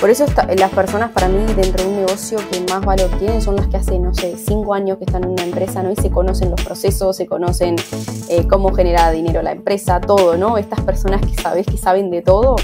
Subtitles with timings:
[0.00, 3.56] Por eso las personas para mí dentro de un negocio que más valor tienen son
[3.56, 5.90] las que hace, no sé, cinco años que están en una empresa, ¿no?
[5.90, 7.74] Y se conocen los procesos, se conocen
[8.28, 10.56] eh, cómo genera dinero la empresa, todo, ¿no?
[10.56, 12.54] Estas personas que sabes que saben de todo,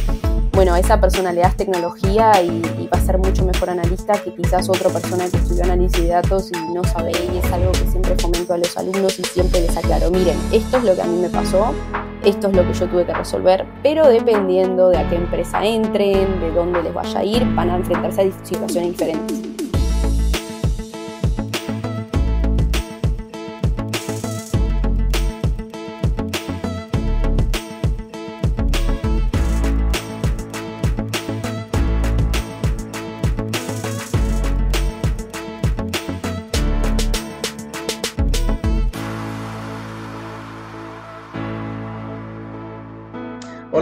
[0.53, 4.33] bueno, a esa persona le das tecnología y, va a ser mucho mejor analista que
[4.33, 7.91] quizás otra persona que estudió análisis de datos y no sabe, y es algo que
[7.91, 11.07] siempre fomento a los alumnos y siempre les aclaro, miren, esto es lo que a
[11.07, 11.75] mí me pasó,
[12.25, 16.41] esto es lo que yo tuve que resolver, pero dependiendo de a qué empresa entren,
[16.41, 19.54] de dónde les vaya a ir, van a enfrentarse a situaciones diferentes.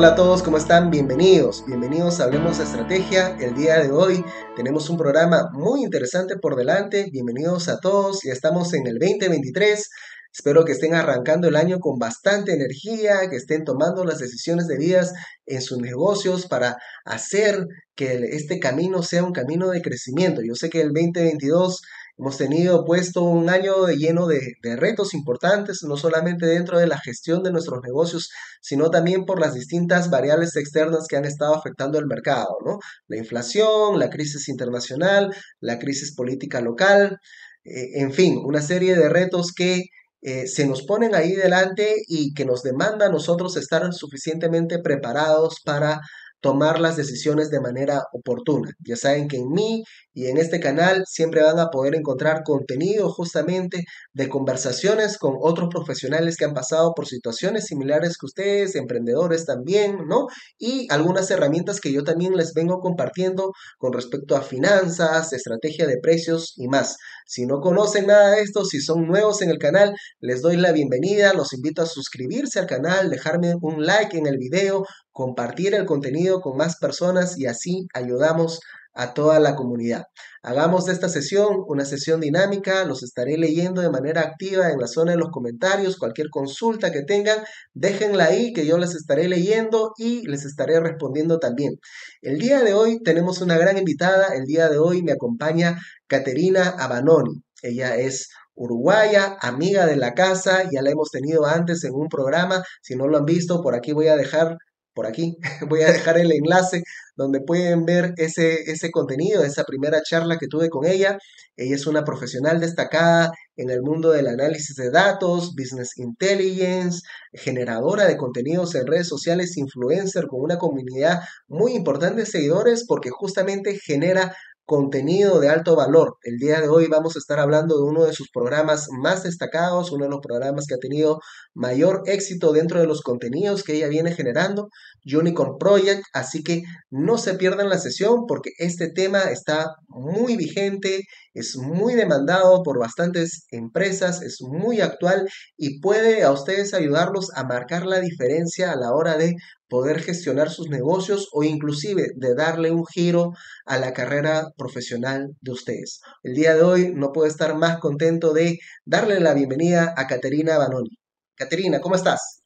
[0.03, 0.91] Hola a todos, ¿cómo están?
[0.91, 3.37] Bienvenidos, bienvenidos a Hablemos de Estrategia.
[3.39, 4.25] El día de hoy
[4.57, 7.09] tenemos un programa muy interesante por delante.
[7.13, 9.89] Bienvenidos a todos, ya estamos en el 2023.
[10.35, 15.13] Espero que estén arrancando el año con bastante energía, que estén tomando las decisiones debidas
[15.47, 20.41] en sus negocios para hacer que este camino sea un camino de crecimiento.
[20.43, 21.81] Yo sé que el 2022
[22.19, 27.43] Hemos tenido puesto un año lleno de, retos importantes, no solamente dentro de la gestión
[27.43, 28.29] de nuestros negocios,
[28.61, 32.79] sino también por las distintas variables externas que han estado afectando el mercado, ¿no?
[33.09, 37.19] La inflación, la crisis internacional, la crisis política local,
[37.65, 39.85] eh, en fin, una serie de retos que
[40.21, 45.61] eh, se nos ponen ahí delante y que nos demanda a nosotros estar suficientemente preparados
[45.65, 46.01] para
[46.43, 48.71] tomar las decisiones de manera oportuna.
[48.85, 53.09] Ya saben que en mí y en este canal siempre van a poder encontrar contenido
[53.11, 59.47] justamente de conversaciones con otros profesionales que han pasado por situaciones similares que ustedes, emprendedores
[59.47, 60.27] también, ¿no?
[60.59, 65.99] Y algunas herramientas que yo también les vengo compartiendo con respecto a finanzas, estrategia de
[66.03, 66.97] precios y más.
[67.25, 70.73] Si no conocen nada de esto, si son nuevos en el canal, les doy la
[70.73, 75.87] bienvenida, los invito a suscribirse al canal, dejarme un like en el video, compartir el
[75.87, 78.61] contenido con más personas y así ayudamos
[78.95, 80.05] a toda la comunidad.
[80.43, 84.87] Hagamos de esta sesión una sesión dinámica, los estaré leyendo de manera activa en la
[84.87, 87.39] zona de los comentarios, cualquier consulta que tengan,
[87.75, 91.79] déjenla ahí que yo les estaré leyendo y les estaré respondiendo también.
[92.21, 96.69] El día de hoy tenemos una gran invitada, el día de hoy me acompaña Caterina
[96.79, 97.43] Abanoni.
[97.63, 102.63] Ella es uruguaya, amiga de la casa, ya la hemos tenido antes en un programa,
[102.83, 104.57] si no lo han visto, por aquí voy a dejar
[104.95, 105.37] por aquí.
[105.69, 106.83] Voy a dejar el enlace
[107.17, 111.19] donde pueden ver ese, ese contenido, esa primera charla que tuve con ella.
[111.57, 117.01] Ella es una profesional destacada en el mundo del análisis de datos, business intelligence,
[117.35, 123.11] generadora de contenidos en redes sociales, influencer con una comunidad muy importante de seguidores porque
[123.11, 126.17] justamente genera contenido de alto valor.
[126.23, 129.91] El día de hoy vamos a estar hablando de uno de sus programas más destacados,
[129.91, 131.21] uno de los programas que ha tenido
[131.55, 134.69] mayor éxito dentro de los contenidos que ella viene generando,
[135.05, 141.03] Unicorn Project, así que no se pierdan la sesión porque este tema está muy vigente,
[141.35, 147.45] es muy demandado por bastantes empresas, es muy actual y puede a ustedes ayudarlos a
[147.45, 149.35] marcar la diferencia a la hora de
[149.69, 153.33] poder gestionar sus negocios o inclusive de darle un giro
[153.65, 156.01] a la carrera profesional de ustedes.
[156.23, 160.59] El día de hoy no puedo estar más contento de darle la bienvenida a Caterina
[160.59, 160.99] Banoni.
[161.35, 162.43] Caterina, ¿cómo estás?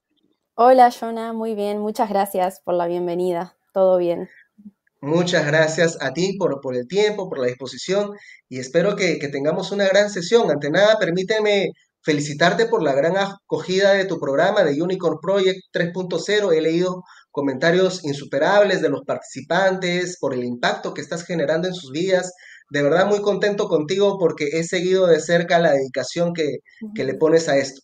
[0.54, 3.56] Hola, Jonah, muy bien, muchas gracias por la bienvenida.
[3.74, 4.28] Todo bien.
[5.06, 8.10] Muchas gracias a ti por, por el tiempo, por la disposición
[8.48, 10.50] y espero que, que tengamos una gran sesión.
[10.50, 11.68] Ante nada, permíteme
[12.02, 16.52] felicitarte por la gran acogida de tu programa de Unicorn Project 3.0.
[16.52, 21.92] He leído comentarios insuperables de los participantes por el impacto que estás generando en sus
[21.92, 22.32] vidas.
[22.70, 26.56] De verdad muy contento contigo porque he seguido de cerca la dedicación que,
[26.96, 27.80] que le pones a esto.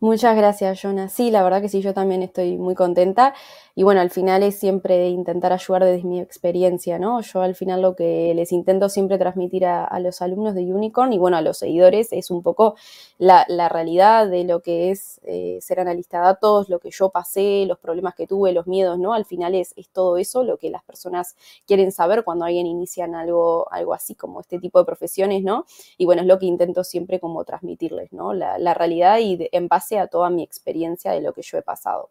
[0.00, 1.08] Muchas gracias, Jonah.
[1.08, 3.34] Sí, la verdad que sí, yo también estoy muy contenta.
[3.76, 7.20] Y bueno, al final es siempre intentar ayudar desde mi experiencia, ¿no?
[7.22, 11.18] Yo al final lo que les intento siempre transmitir a, los alumnos de Unicorn y
[11.18, 12.76] bueno, a los seguidores es un poco
[13.18, 17.64] la, realidad de lo que es eh, ser analista de datos, lo que yo pasé,
[17.66, 19.12] los problemas que tuve, los miedos, ¿no?
[19.12, 21.34] Al final es, es todo eso lo que las personas
[21.66, 25.66] quieren saber cuando alguien inician algo, algo así como este tipo de profesiones, ¿no?
[25.98, 28.34] Y bueno, es lo que intento siempre como transmitirles, ¿no?
[28.34, 32.10] La realidad y en base a toda mi experiencia de lo que yo he pasado.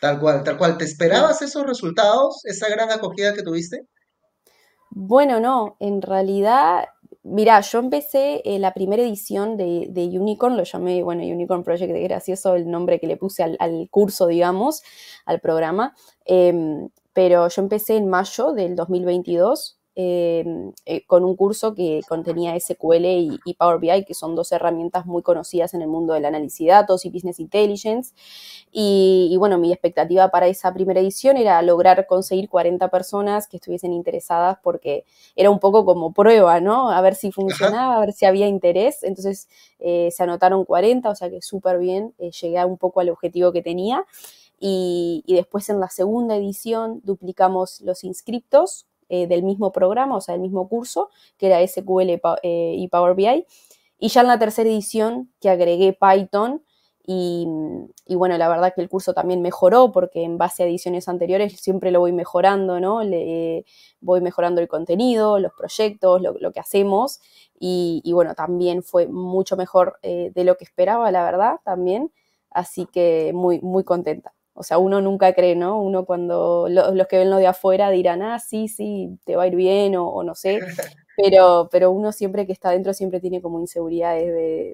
[0.00, 0.76] Tal cual, tal cual.
[0.76, 3.86] ¿Te esperabas esos resultados, esa gran acogida que tuviste?
[4.90, 6.86] Bueno, no, en realidad,
[7.22, 12.02] mira, yo empecé eh, la primera edición de, Unicorn, lo llamé, bueno, Unicorn Project, de
[12.02, 14.82] gracioso el nombre que le puse al, curso, digamos,
[15.24, 15.94] al programa.
[16.24, 22.54] Em, pero yo empecé en mayo del 2022 Em, eh, con un curso que contenía
[22.54, 23.06] SQL
[23.46, 26.72] y, Power BI, que son dos herramientas muy conocidas en el mundo del análisis de
[26.72, 28.12] datos y business intelligence.
[28.70, 33.94] Y, bueno, mi expectativa para esa primera edición era lograr conseguir 40 personas que estuviesen
[33.94, 36.90] interesadas porque era un poco como prueba, ¿no?
[36.90, 39.02] A ver si funcionaba, a ver si había interés.
[39.02, 43.08] Entonces eh, se anotaron 40, o sea que súper bien, eh, llegué un poco al
[43.08, 44.04] objetivo que tenía.
[44.58, 50.32] y, después en la segunda edición duplicamos los inscriptos eh, del mismo programa, o sea,
[50.32, 53.46] del mismo curso, que era SQL eh, y Power BI.
[53.98, 56.62] Y ya en la tercera edición que agregué Python
[57.08, 57.46] y,
[58.16, 61.92] bueno, la verdad que el curso también mejoró porque en base a ediciones anteriores siempre
[61.92, 63.04] lo voy mejorando, ¿no?
[63.04, 63.64] Le,
[64.00, 67.20] voy mejorando el contenido, los proyectos, lo, que hacemos
[67.58, 72.12] y, bueno, también fue mucho mejor eh, de lo que esperaba, la verdad, también.
[72.50, 74.34] Así que muy, muy contenta.
[74.58, 75.80] O sea, uno nunca cree, ¿no?
[75.80, 79.46] Uno cuando los que ven lo de afuera dirán, ah, sí, sí, te va a
[79.46, 80.60] ir bien o, no sé.
[81.18, 84.26] Pero, pero uno siempre que está adentro siempre tiene como inseguridades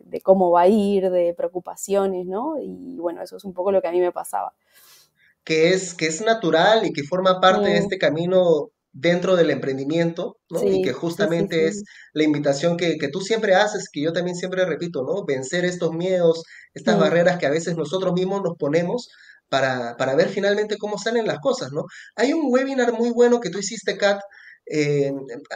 [0.04, 2.56] de, cómo va a ir, de preocupaciones, ¿no?
[2.60, 4.52] Y bueno, eso es un poco lo que a mí me pasaba.
[5.44, 10.38] Que es, que es natural y que forma parte de este camino dentro del emprendimiento,
[10.50, 10.62] ¿no?
[10.64, 15.02] y que justamente es la invitación que, tú siempre haces, que yo también siempre repito,
[15.02, 15.24] ¿no?
[15.24, 16.42] Vencer estos miedos,
[16.74, 19.08] estas barreras que a veces nosotros mismos nos ponemos
[19.52, 21.84] para, ver finalmente cómo salen las cosas, ¿no?
[22.16, 24.22] Hay un webinar muy bueno que tú hiciste, Kat,
[24.64, 25.12] eh,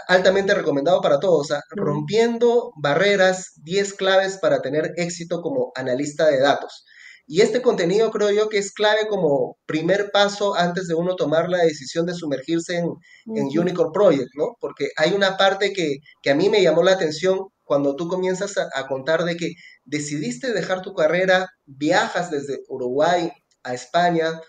[0.07, 6.85] altamente recomendado para todos, rompiendo barreras, 10 claves para tener éxito como analista de datos.
[7.27, 11.49] Y este contenido creo yo que es clave como primer paso antes de uno tomar
[11.49, 12.91] la decisión de sumergirse en,
[13.27, 14.57] Unicorn Project, ¿no?
[14.61, 16.01] Porque hay una parte que,
[16.31, 19.53] a mí me llamó la atención cuando tú comienzas a, a, contar de que
[19.87, 23.33] decidiste dejar tu carrera, viajas desde Uruguay
[23.67, 24.41] a España,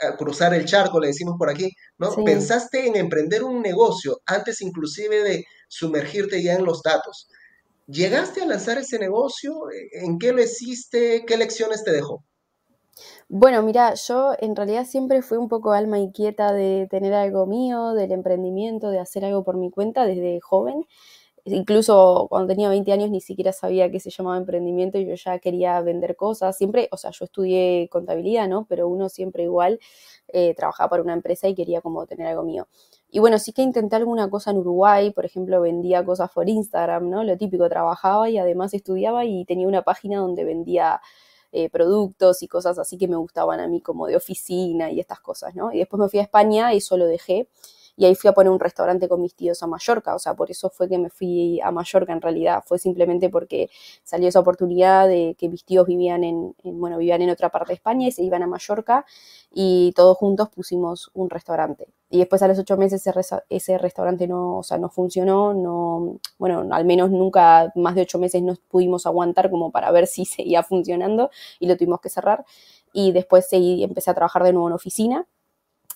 [0.00, 2.14] a cruzar el charco, le decimos por aquí, ¿no?
[2.24, 7.28] Pensaste en emprender un negocio antes inclusive de sumergirte ya en los datos.
[7.86, 9.54] ¿Llegaste a lanzar ese negocio?
[9.92, 11.24] ¿En qué lo hiciste?
[11.26, 12.22] ¿Qué lecciones te dejó?
[13.28, 17.92] Bueno, mira, yo en realidad siempre fui un poco alma inquieta de tener algo mío,
[17.92, 20.84] del emprendimiento, de hacer algo por mi cuenta desde joven.
[21.52, 25.38] Incluso cuando tenía 20 años ni siquiera sabía que se llamaba emprendimiento y yo ya
[25.38, 26.56] quería vender cosas.
[26.56, 28.66] Siempre, o sea, yo estudié contabilidad, ¿no?
[28.68, 29.80] Pero uno siempre igual
[30.28, 32.68] eh, trabajaba para una empresa y quería como tener algo mío.
[33.10, 37.08] Y bueno, sí que intenté alguna cosa en Uruguay, por ejemplo, vendía cosas por Instagram,
[37.08, 37.24] ¿no?
[37.24, 41.00] Lo típico, trabajaba y además estudiaba y tenía una página donde vendía
[41.52, 45.20] eh, productos y cosas así que me gustaban a mí como de oficina y estas
[45.20, 45.72] cosas, ¿no?
[45.72, 47.48] Y después me fui a España y eso lo dejé
[47.98, 50.52] y ahí fui a poner un restaurante con mis tíos a Mallorca, o sea, por
[50.52, 53.70] eso fue que me fui a Mallorca en realidad, fue simplemente porque
[54.04, 57.74] salió esa oportunidad de que mis tíos vivían en, bueno, vivían en otra parte de
[57.74, 59.04] España y se iban a Mallorca
[59.50, 61.88] y todos juntos pusimos un restaurante.
[62.08, 63.04] Y después a los ocho meses
[63.48, 68.20] ese, restaurante no, o sea, no funcionó, no, bueno, al menos nunca más de ocho
[68.20, 72.44] meses no pudimos aguantar como para ver si seguía funcionando y lo tuvimos que cerrar.
[72.92, 75.26] Y después seguí, empecé a trabajar de nuevo en oficina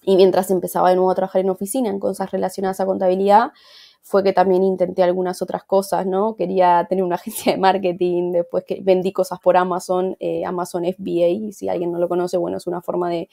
[0.02, 3.52] y mientras empezaba de nuevo a trabajar en oficina en cosas relacionadas a contabilidad,
[4.02, 6.34] fue que también intenté algunas otras cosas, ¿no?
[6.34, 11.52] Quería tener una agencia de marketing, después que vendí cosas por Amazon, eh, Amazon FBA,
[11.52, 13.28] si alguien no lo conoce, bueno, es una forma de,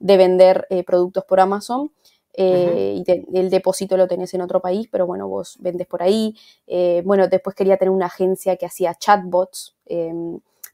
[0.00, 1.92] vender eh, productos por Amazon.
[2.40, 6.36] Eh, y el depósito lo tenés en otro país, pero bueno, vos vendes por ahí.
[7.04, 9.74] bueno, después quería tener una agencia que hacía chatbots.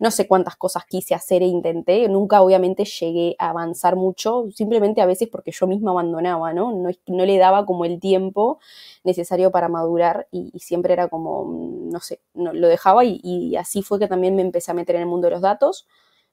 [0.01, 5.01] No sé cuántas cosas quise hacer e intenté, nunca obviamente llegué a avanzar mucho, simplemente
[5.01, 6.73] a veces porque yo misma abandonaba, ¿no?
[6.73, 8.59] No, no le daba como el tiempo
[9.05, 13.57] necesario para madurar y, siempre era como, mm, no sé, no, lo dejaba y, y,
[13.57, 15.87] así fue que también me empecé a meter en el mundo de los datos,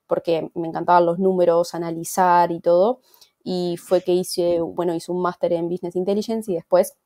[0.07, 2.99] porque me encantaban los números, analizar y todo,
[3.43, 6.97] y fue que hice, bueno, hice un máster en Business Intelligence y después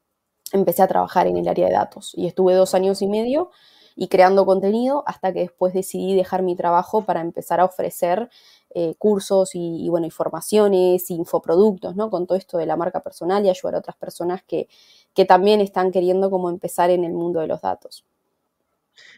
[0.52, 3.50] empecé a trabajar en el área de datos y estuve dos años y medio
[3.96, 8.30] y creando contenido hasta que después decidí dejar mi trabajo para empezar a ofrecer
[8.74, 12.10] eh, cursos y, bueno, informaciones, infoproductos, ¿no?
[12.10, 14.68] Con todo esto de la marca personal y ayudar a otras personas que,
[15.14, 18.04] que también están queriendo como empezar en el mundo de los datos.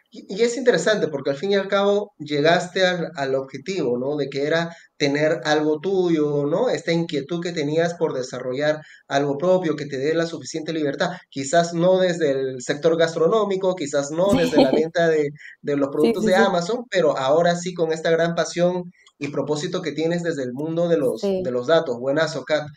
[0.10, 4.16] Y, es interesante porque al fin y al cabo llegaste al, objetivo, ¿no?
[4.16, 6.70] De que era tener algo tuyo, ¿no?
[6.70, 11.12] Esta inquietud que tenías por desarrollar algo propio que te dé la suficiente libertad.
[11.30, 15.32] Quizás no desde el sector gastronómico, quizás no desde la venta de,
[15.62, 20.24] los productos de Amazon, pero ahora sí con esta gran pasión y propósito que tienes
[20.24, 22.00] desde el mundo de los, de los datos.
[22.00, 22.68] Buenazo, Kat.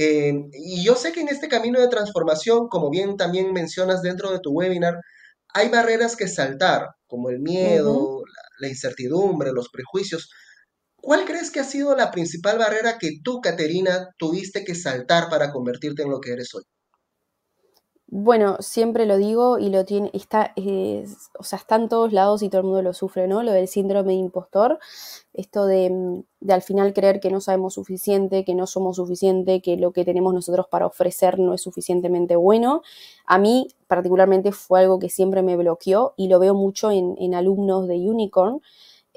[0.00, 4.30] Eh, y yo sé que en este camino de transformación, como bien también mencionas dentro
[4.30, 4.94] de tu webinar,
[5.54, 8.22] hay barreras que saltar, como el miedo,
[8.58, 10.30] la, incertidumbre, los prejuicios.
[10.96, 15.52] ¿Cuál crees que ha sido la principal barrera que tú, Caterina, tuviste que saltar para
[15.52, 16.64] convertirte en lo que eres hoy?
[18.10, 20.54] Bueno, siempre lo digo y lo tiene, está,
[21.38, 23.42] o sea, está en todos lados y todo el mundo lo sufre, ¿no?
[23.42, 24.78] Lo del síndrome de impostor,
[25.34, 29.76] esto de, de, al final creer que no sabemos suficiente, que no somos suficiente, que
[29.76, 32.80] lo que tenemos nosotros para ofrecer no es suficientemente bueno.
[33.26, 37.34] A mí particularmente fue algo que siempre me bloqueó y lo veo mucho en, en
[37.34, 38.62] alumnos de Unicorn,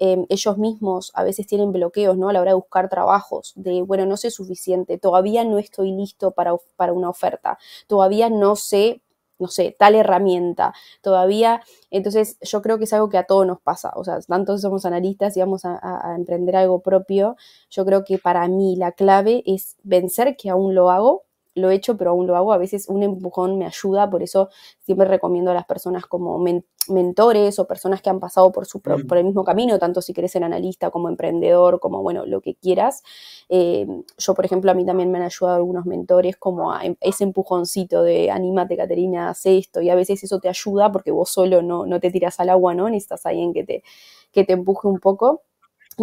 [0.04, 2.30] Em, ellos mismos a veces tienen bloqueos ¿no?
[2.30, 6.32] a la hora de buscar trabajos, de, bueno, no sé suficiente, todavía no estoy listo
[6.32, 9.04] para, para una oferta, todavía no sé
[9.38, 13.60] no sé, tal herramienta, todavía, entonces yo creo que es algo que a todos nos
[13.60, 17.36] pasa, o sea, tanto somos analistas y vamos a, a, emprender algo propio,
[17.70, 21.24] yo creo que para mí la clave es vencer que aún lo hago,
[21.56, 22.54] lo he hecho, pero aún lo hago.
[22.54, 26.44] A veces un empujón me ayuda, por eso siempre recomiendo a las personas como
[26.88, 30.32] mentores o personas que han pasado por, su por el mismo camino, tanto si quieres
[30.32, 33.04] ser analista como emprendedor, como bueno, lo que quieras.
[33.50, 33.86] Eh,
[34.18, 37.24] yo, por ejemplo, a mí también me han ayudado algunos mentores como a em, ese
[37.24, 41.62] empujoncito de anímate, Caterina, haz esto, y a veces eso te ayuda porque vos solo
[41.62, 42.90] no, no te tiras al agua, ¿no?
[42.90, 43.84] Necesitas a alguien que te,
[44.32, 45.44] que te empuje un poco.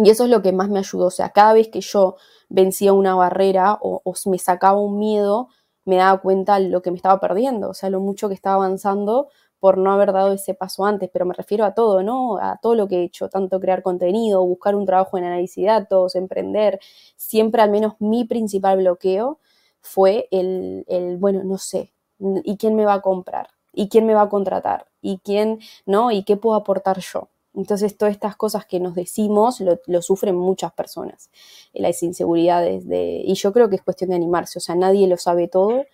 [0.01, 1.07] Y eso es lo que más me ayudó.
[1.07, 2.15] O sea, cada vez que yo
[2.47, 5.49] vencía una barrera o, me sacaba un miedo,
[5.85, 9.29] me daba cuenta lo que me estaba perdiendo, o sea, lo mucho que estaba avanzando
[9.59, 12.37] por no haber dado ese paso antes, pero me refiero a todo, ¿no?
[12.37, 15.69] A todo lo que he hecho, tanto crear contenido, buscar un trabajo en análisis de
[15.69, 16.79] datos, emprender,
[17.17, 19.39] siempre al menos mi principal bloqueo
[19.81, 23.49] fue el, el bueno, no sé, ¿y quién me va a comprar?
[23.73, 24.85] ¿Y quién me va a contratar?
[25.01, 26.11] ¿Y quién, no?
[26.11, 27.27] ¿Y qué puedo aportar yo?
[27.53, 31.31] Entonces, todas estas cosas que nos decimos lo, sufren muchas personas,
[31.73, 32.87] eh, las inseguridades.
[32.87, 35.85] De, y yo creo que es cuestión de animarse, o sea, nadie lo sabe todo,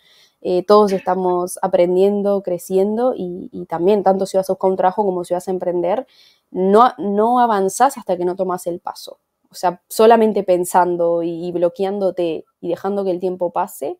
[0.42, 5.24] eh, todos estamos aprendiendo, creciendo y, también, tanto si vas a buscar un trabajo como
[5.24, 6.08] si vas a emprender,
[6.52, 9.20] no, no avanzás hasta que no tomas el paso.
[9.50, 13.98] O sea, solamente pensando y bloqueándote y dejando que el tiempo pase,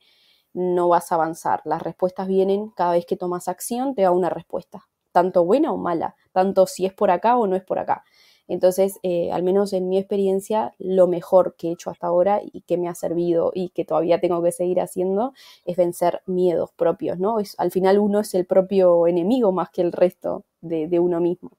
[0.54, 1.62] no vas a avanzar.
[1.66, 5.78] Las respuestas vienen cada vez que tomas acción, te da una respuesta tanto buena o
[5.78, 8.04] mala, tanto si es por acá o no es por acá.
[8.50, 12.62] Entonces, eh, al menos en mi experiencia, lo mejor que he hecho hasta ahora y
[12.64, 17.18] que me ha servido y que todavía tengo que seguir haciendo es vencer miedos propios,
[17.18, 17.40] ¿no?
[17.40, 21.22] Es, al final uno es el propio enemigo más que el resto de, de uno
[21.22, 21.52] mismo.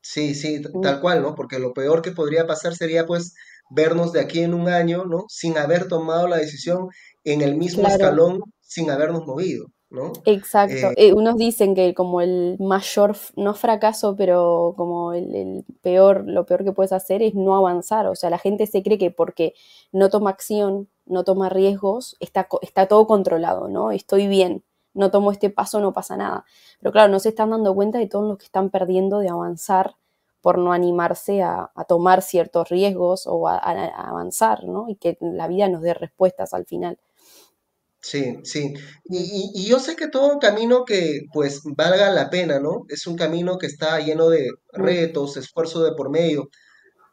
[0.00, 0.80] Sí, sí, mm.
[0.80, 1.34] tal cual, ¿no?
[1.34, 3.34] Porque lo peor que podría pasar sería pues
[3.68, 5.24] vernos de aquí en un año, ¿no?
[5.28, 6.88] Sin haber tomado la decisión
[7.24, 9.66] en el mismo escalón, sin habernos movido.
[10.24, 10.88] Exacto.
[10.90, 16.46] Eh, eh, unos dicen que como el mayor, no fracaso, pero como el, peor, lo
[16.46, 18.06] peor que puedes hacer es no avanzar.
[18.06, 19.54] O sea, la gente se cree que porque
[19.92, 23.92] no toma acción, no toma riesgos, está, está todo controlado, ¿no?
[23.92, 24.64] Estoy bien,
[24.94, 26.44] no tomo este paso, no pasa nada.
[26.80, 29.96] Pero claro, no se están dando cuenta de todo lo que están perdiendo de avanzar
[30.40, 34.88] por no animarse a, tomar ciertos riesgos o a, a, avanzar, ¿no?
[34.88, 36.98] Y que la vida nos dé respuestas al final.
[38.04, 38.74] Sí, sí.
[39.06, 42.84] Y, yo sé que todo un camino que pues valga la pena, ¿no?
[42.90, 46.50] Es un camino que está lleno de retos, esfuerzo de por medio.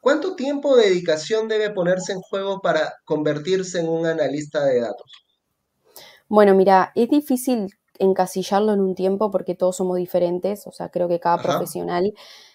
[0.01, 5.10] ¿Cuánto tiempo de dedicación debe ponerse en juego para convertirse en un analista de datos?
[6.27, 11.07] Bueno, mira, es difícil encasillarlo en un tiempo porque todos somos diferentes, o sea, creo
[11.07, 12.12] que cada profesional,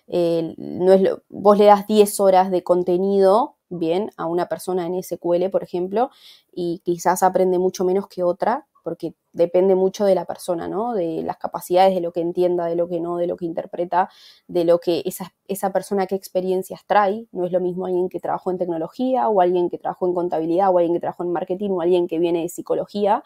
[0.09, 5.03] eh, no es vos le das 10 horas de contenido bien a una persona en
[5.03, 6.11] SQL, por ejemplo,
[6.53, 10.95] y quizás aprende mucho menos que otra, porque depende mucho de la persona, ¿no?
[10.95, 14.09] De las capacidades, de lo que entienda, de lo que no, de lo que interpreta,
[14.47, 17.27] de lo que esa, esa persona qué experiencias trae.
[17.33, 20.71] No es lo mismo alguien que trabajó en tecnología o alguien que trabajó en contabilidad
[20.71, 23.25] o alguien que trabajó en marketing o alguien que viene de psicología.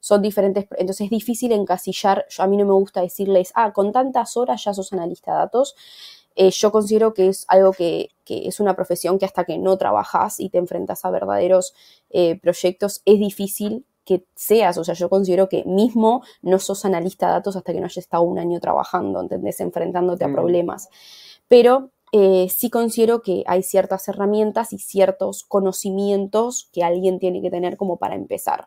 [0.00, 2.24] Son diferentes, entonces es difícil encasillar.
[2.38, 5.76] A mí no me gusta decirles, ah, con tantas horas ya sos analista de datos
[6.36, 10.40] eh, yo considero que es algo que, es una profesión que hasta que no trabajas
[10.40, 11.74] y te enfrentas a verdaderos
[12.08, 17.26] eh, proyectos es difícil que seas, o sea, yo considero que mismo no sos analista
[17.26, 19.60] de datos hasta que no hayas estado un año trabajando, ¿entendés?
[19.60, 20.32] Enfrentándote a mm.
[20.32, 20.88] problemas.
[21.46, 27.50] Pero eh, sí considero que hay ciertas herramientas y ciertos conocimientos que alguien tiene que
[27.50, 28.66] tener como para empezar.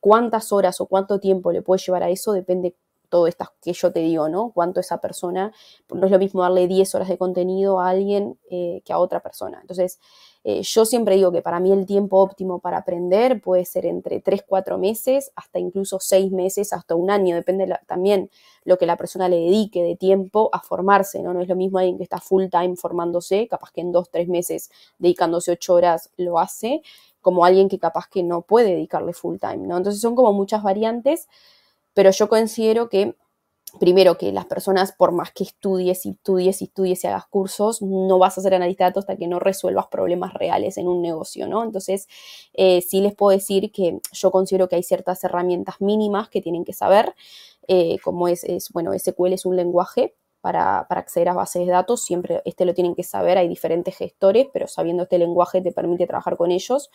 [0.00, 2.74] cuántas horas o cuánto tiempo le puede llevar a eso depende
[3.08, 4.50] todo esto que yo te digo, ¿no?
[4.54, 5.52] Cuánto esa persona,
[5.92, 9.20] no es lo mismo darle 10 horas de contenido a alguien eh, que a otra
[9.20, 9.58] persona.
[9.60, 9.98] Entonces,
[10.44, 14.20] eh, yo siempre digo que para mí el tiempo óptimo para aprender puede ser entre
[14.20, 18.30] 3, 4 meses, hasta incluso 6 meses, hasta un año, depende también
[18.64, 21.34] lo que la persona le dedique de tiempo a formarse, ¿no?
[21.34, 24.28] No es lo mismo alguien que está full time formándose, capaz que en 2, 3
[24.28, 26.82] meses dedicándose 8 horas lo hace,
[27.20, 29.76] como alguien que capaz que no puede dedicarle full time, ¿no?
[29.76, 31.28] Entonces son como muchas variantes
[31.98, 33.16] pero yo considero que
[33.80, 37.82] primero que las personas, por más que estudies y estudies y estudies y hagas cursos,
[37.82, 41.02] no vas a ser analista de datos hasta que no resuelvas problemas reales en un
[41.02, 41.64] negocio, ¿no?
[41.64, 42.06] Entonces,
[42.54, 46.64] eh, sí les puedo decir que yo considero que hay ciertas herramientas mínimas que tienen
[46.64, 47.16] que saber,
[47.66, 50.14] eh, como es, es, bueno, SQL es un lenguaje
[50.48, 53.94] para, para, acceder a bases de datos, siempre este lo tienen que saber, hay diferentes
[53.94, 56.88] gestores, pero sabiendo este lenguaje te permite trabajar con ellos.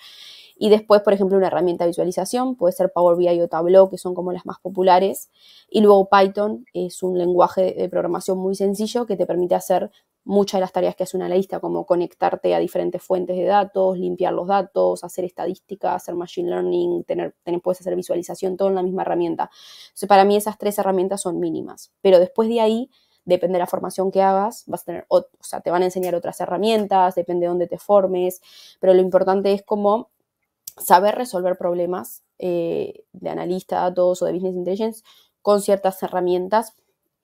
[0.55, 3.99] Y después, por ejemplo, una herramienta de visualización, puede ser Power BI o Tableau, que
[3.99, 5.29] son como las más populares.
[5.69, 9.91] Y luego Python es un lenguaje de programación muy sencillo que te permite hacer
[10.25, 13.99] muchas de las tareas que hace un analista, como conectarte a diferentes fuentes de datos,
[13.99, 18.75] limpiar los datos, hacer estadística, hacer machine learning, tener, tener, puedes hacer visualización, todo en
[18.75, 19.51] la misma herramienta.
[19.85, 21.91] Entonces, para mí esas tres herramientas son mínimas.
[22.01, 22.89] Pero después de ahí,
[23.25, 26.15] depende de la formación que hagas, vas a tener, o, sea, te van a enseñar
[26.15, 28.41] otras herramientas, depende de dónde te formes,
[28.79, 30.09] pero lo importante es como
[30.77, 35.03] saber resolver problemas eh, de analista de datos o de business intelligence
[35.41, 36.75] con ciertas herramientas,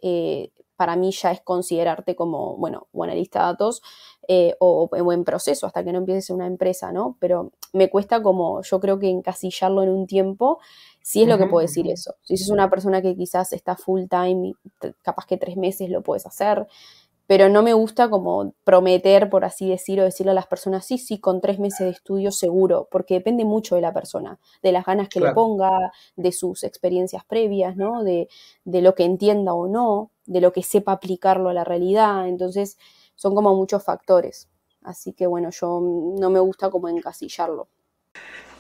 [0.02, 3.82] eh, para mí ya es considerarte como, bueno, o analista de datos
[4.30, 7.18] eh, o, o, en proceso hasta que no empieces una empresa, ¿no?
[7.20, 10.60] Pero me cuesta como, yo creo que encasillarlo en un tiempo,
[11.02, 12.16] sí es lo que puedo decir eso.
[12.22, 14.54] Si sos una persona que quizás está full time,
[15.02, 16.66] capaz que tres meses lo puedes hacer,
[17.30, 21.20] pero no me gusta como prometer, por así decirlo, decirle a las personas, sí, sí,
[21.20, 25.10] con tres meses de estudio seguro, porque depende mucho de la persona, de las ganas
[25.10, 25.34] que claro.
[25.34, 28.04] le ponga, de sus experiencias previas, ¿no?
[28.04, 28.30] De,
[28.66, 32.80] de, lo que entienda o no, de lo que sepa aplicarlo a la realidad, entonces
[33.14, 34.50] son como muchos factores.
[34.82, 37.68] Así que bueno, yo no me gusta como encasillarlo.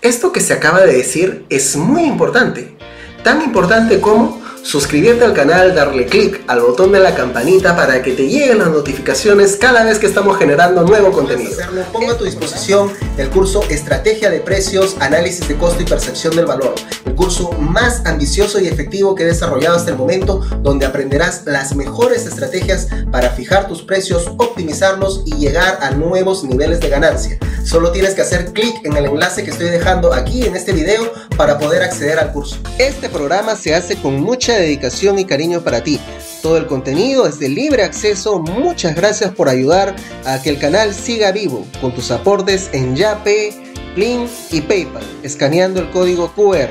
[0.03, 2.77] Esto que se acaba de decir es muy importante,
[3.23, 8.11] tan importante como suscribirte al canal, darle clic al botón de la campanita para que
[8.11, 11.51] te lleguen las notificaciones cada vez que estamos generando nuevo contenido.
[11.91, 16.45] Pongo a tu disposición el curso Estrategia de Precios, Análisis de Costo y Percepción del
[16.45, 21.43] Valor, el curso más ambicioso y efectivo que he desarrollado hasta el momento, donde aprenderás
[21.45, 27.39] las mejores estrategias para fijar tus precios, optimizarlos y llegar a nuevos niveles de ganancia.
[27.63, 31.11] Solo tienes que hacer clic en el enlace que estoy dejando aquí en este video
[31.37, 32.57] para poder acceder al curso.
[32.77, 35.99] Este programa se hace con mucha dedicación y cariño para ti.
[36.41, 38.39] Todo el contenido es de libre acceso.
[38.39, 39.95] Muchas gracias por ayudar
[40.25, 43.53] a que el canal siga vivo con tus aportes en Yape,
[43.95, 46.69] Plin y PayPal, escaneando el código QR.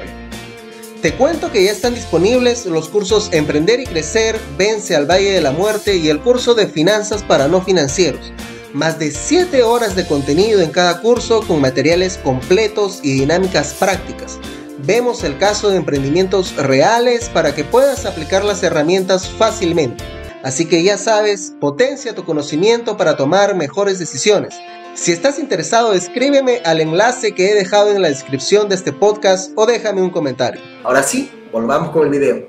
[1.03, 5.41] Te cuento que ya están disponibles los cursos Emprender y Crecer, Vence al Valle de
[5.41, 8.33] la Muerte y el curso de Finanzas para no financieros.
[8.73, 14.39] Más de 7 horas de contenido en cada curso con materiales completos y dinámicas prácticas
[14.79, 20.05] vemos el caso de emprendimientos reales para que puedas aplicar las herramientas fácilmente.
[20.43, 24.55] Así que ya sabes, potencia tu conocimiento para tomar mejores decisiones.
[24.95, 29.53] Si estás interesado, escríbeme al enlace que he dejado en la descripción de este podcast
[29.57, 30.61] o déjame un comentario.
[30.85, 32.49] Ahora sí, volvamos con el video.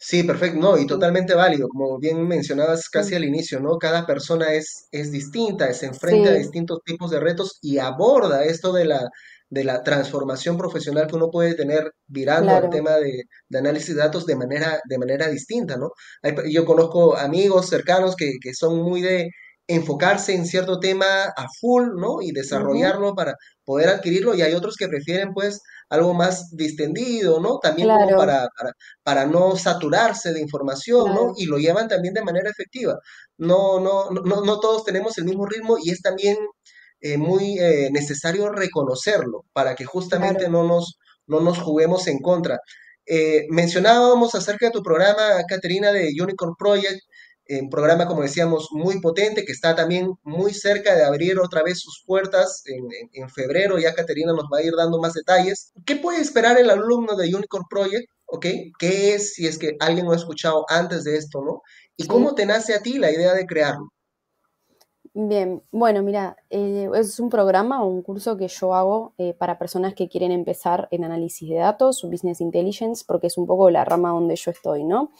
[0.00, 3.78] Sí, perfecto, no, y totalmente válido, como bien mencionabas casi al inicio, ¿no?
[3.78, 6.34] Cada persona es, es distinta, se enfrenta sí.
[6.34, 9.08] a distintos tipos de retos y aborda esto de la,
[9.50, 12.66] de la transformación profesional que uno puede tener virando claro.
[12.66, 15.90] al tema de, de, análisis de datos de manera, de manera distinta, ¿no?
[16.22, 19.30] Hay, yo conozco amigos cercanos que, que, son muy de
[19.66, 22.22] enfocarse en cierto tema a full, ¿no?
[22.22, 23.16] Y desarrollarlo uh -huh.
[23.16, 23.34] para
[23.64, 27.58] poder adquirirlo y hay otros que prefieren pues algo más distendido, ¿no?
[27.58, 28.04] También claro.
[28.04, 31.26] como para, para, para, no saturarse de información, claro.
[31.28, 31.32] ¿no?
[31.36, 32.98] Y lo llevan también de manera efectiva.
[33.38, 36.36] No, no, no, no todos tenemos el mismo ritmo y es también
[37.00, 40.64] eh, muy eh, necesario reconocerlo para que justamente claro.
[40.64, 42.58] no, nos, no nos juguemos en contra.
[43.06, 47.00] Eh, mencionábamos acerca de tu programa, Caterina, de Unicorn Project,
[47.50, 51.80] un programa, como decíamos, muy potente, que está también muy cerca de abrir otra vez
[51.80, 53.78] sus puertas en, en, en febrero.
[53.78, 55.72] Ya Caterina nos va a ir dando más detalles.
[55.86, 58.06] ¿Qué puede esperar el alumno de Unicorn Project?
[58.26, 58.46] ¿Ok?
[58.78, 61.62] ¿Qué es, si es que alguien lo ha escuchado antes de esto, ¿no?
[61.96, 62.08] ¿Y sí.
[62.10, 63.88] cómo te nace a ti la idea de crearlo?
[65.14, 69.58] Bien, bueno, mira, eh, es un programa o un curso que yo hago eh, para
[69.58, 73.84] personas que quieren empezar en análisis de datos business intelligence, porque es un poco la
[73.84, 75.10] rama donde yo estoy, ¿no?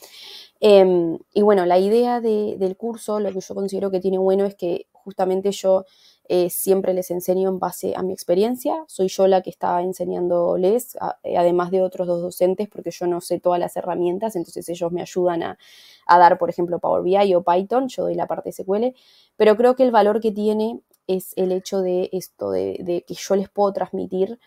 [0.60, 4.44] Eh, y bueno, la idea de, del curso, lo que yo considero que tiene bueno
[4.46, 5.84] es que justamente yo
[6.30, 8.84] eh, siempre les enseño en base a mi experiencia.
[8.86, 13.22] Soy yo la que está enseñándoles, eh, además de otros dos docentes, porque yo no
[13.22, 15.58] sé todas las herramientas, entonces ellos me ayudan a,
[16.06, 18.94] a, dar, por ejemplo, Power BI o Python, yo doy la parte SQL,
[19.36, 23.34] pero creo que el valor que tiene es el hecho de esto, de, que yo
[23.34, 24.38] les puedo transmitir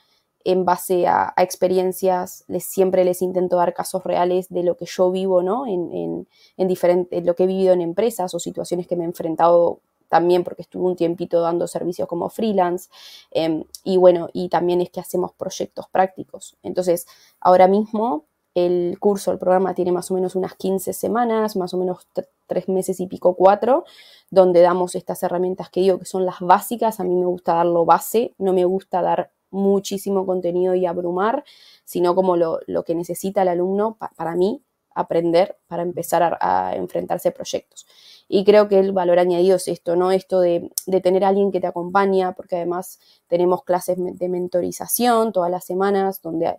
[0.43, 5.11] en base a, experiencias, les, siempre les intento dar casos reales de lo que yo
[5.11, 5.65] vivo, ¿no?
[5.65, 9.81] En, en, lo que he vivido en empresas o situaciones que me he enfrentado
[10.11, 12.89] también porque estuve un tiempito dando servicios como freelance
[13.31, 16.57] eh, y bueno, y también es que hacemos proyectos prácticos.
[16.63, 17.07] Entonces,
[17.39, 21.77] ahora mismo el curso, el programa tiene más o menos unas 15 semanas, más o
[21.77, 22.05] menos
[22.45, 23.85] tres meses y pico, cuatro,
[24.29, 26.99] donde damos estas herramientas que digo que son las básicas.
[26.99, 31.45] A mí me gusta darlo base, no me gusta dar muchísimo contenido y abrumar,
[31.85, 34.61] sino como lo, que necesita el alumno para mí
[34.93, 37.85] aprender para empezar a, enfrentarse a proyectos.
[38.27, 40.11] Y creo que el valor añadido es esto, ¿no?
[40.11, 45.33] Esto de, de, tener a alguien que te acompaña, porque además tenemos clases de mentorización
[45.33, 46.57] todas las semanas, donde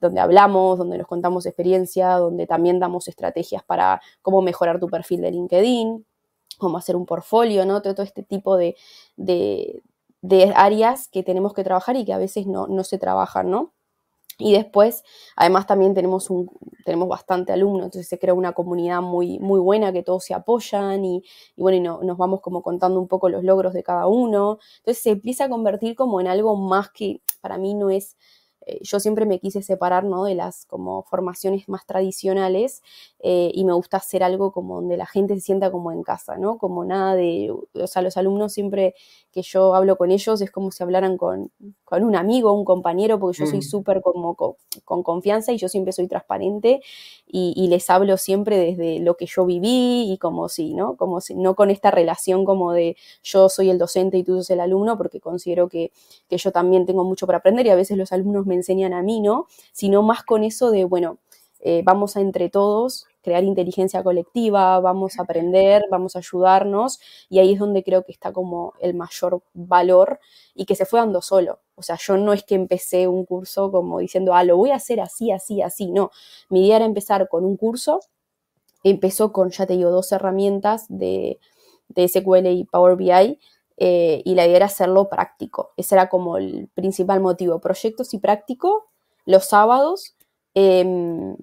[0.00, 5.20] donde hablamos, donde nos contamos experiencia, donde también damos estrategias para cómo mejorar tu perfil
[5.20, 6.06] de LinkedIn,
[6.58, 7.82] cómo hacer un portfolio, ¿no?
[7.82, 8.76] Todo, este tipo de,
[10.54, 13.72] áreas que tenemos que trabajar y que a veces no, se trabajan, ¿no?
[14.40, 15.04] Y después,
[15.36, 16.50] además también tenemos, un,
[16.84, 21.04] tenemos bastante alumnos, entonces se crea una comunidad muy, muy buena que todos se apoyan
[21.04, 21.22] y,
[21.56, 24.58] bueno, y nos vamos como contando un poco los logros de cada uno.
[24.78, 28.16] Entonces se empieza a convertir como en algo más que para mí no es
[28.82, 30.24] yo siempre me quise separar ¿no?
[30.24, 32.82] de las como formaciones más tradicionales
[33.20, 36.36] eh, y me gusta hacer algo como donde la gente se sienta como en casa,
[36.36, 36.58] ¿no?
[36.58, 38.94] Como nada de, o sea, los alumnos siempre
[39.32, 41.50] que yo hablo con ellos es como si hablaran con,
[41.84, 43.62] con un amigo, un compañero, porque yo soy mm.
[43.62, 46.80] súper como con, confianza y yo siempre soy transparente
[47.26, 50.96] y, les hablo siempre desde lo que yo viví y como si, ¿no?
[50.96, 54.50] Como si, no con esta relación como de yo soy el docente y tú sos
[54.50, 55.92] el alumno, porque considero que,
[56.28, 59.02] que yo también tengo mucho para aprender y a veces los alumnos me enseñan a
[59.02, 59.46] mí, ¿no?
[59.72, 61.18] Sino más con eso de, bueno,
[61.60, 67.38] eh, vamos a entre todos crear inteligencia colectiva, vamos a aprender, vamos a ayudarnos y
[67.38, 70.20] ahí es donde creo que está como el mayor valor
[70.54, 71.60] y que se fue dando solo.
[71.74, 74.76] O sea, yo no es que empecé un curso como diciendo, ah, lo voy a
[74.76, 76.10] hacer así, así, así, no.
[76.48, 78.00] Mi idea era empezar con un curso,
[78.82, 81.38] empezó con, ya te digo, dos herramientas de,
[81.88, 83.38] de SQL y Power BI
[83.82, 85.72] eh, y la idea era hacerlo práctico.
[85.78, 88.88] Ese era como el principal motivo, proyectos y práctico
[89.24, 90.16] los sábados,
[90.54, 91.34] em,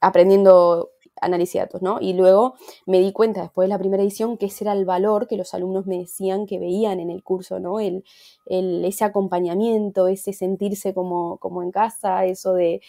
[0.00, 1.98] aprendiendo análisis de datos, ¿no?
[2.00, 2.54] Y luego
[2.86, 5.54] me di cuenta después de la primera edición que ese era el valor que los
[5.54, 7.78] alumnos me decían que veían en el curso, ¿no?
[7.80, 8.04] El,
[8.46, 12.80] ese acompañamiento, ese sentirse como, como en casa, eso de,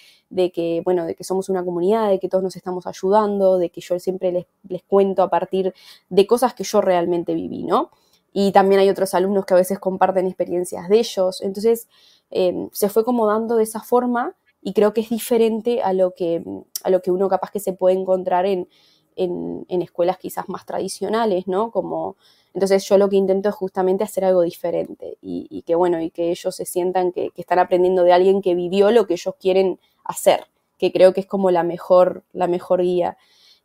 [0.54, 3.82] que, bueno, de que somos una comunidad, de que todos nos estamos ayudando, de que
[3.82, 5.74] yo siempre les, les cuento a partir
[6.10, 7.92] de cosas que yo realmente viví, ¿no?
[8.40, 11.42] Y también hay otros alumnos que a veces comparten experiencias de ellos.
[11.42, 11.88] Entonces,
[12.30, 16.14] eh, se fue como dando de esa forma y creo que es diferente a lo
[16.14, 16.44] que,
[16.84, 18.70] a lo que uno capaz que se puede encontrar en,
[19.16, 21.72] en, escuelas quizás más tradicionales, ¿no?
[21.72, 22.16] Como,
[22.54, 26.30] entonces yo lo que intento es justamente hacer algo diferente y, que bueno, y que
[26.30, 30.46] ellos se sientan que, están aprendiendo de alguien que vivió lo que ellos quieren hacer,
[30.78, 33.18] que creo que es como la mejor, la mejor guía.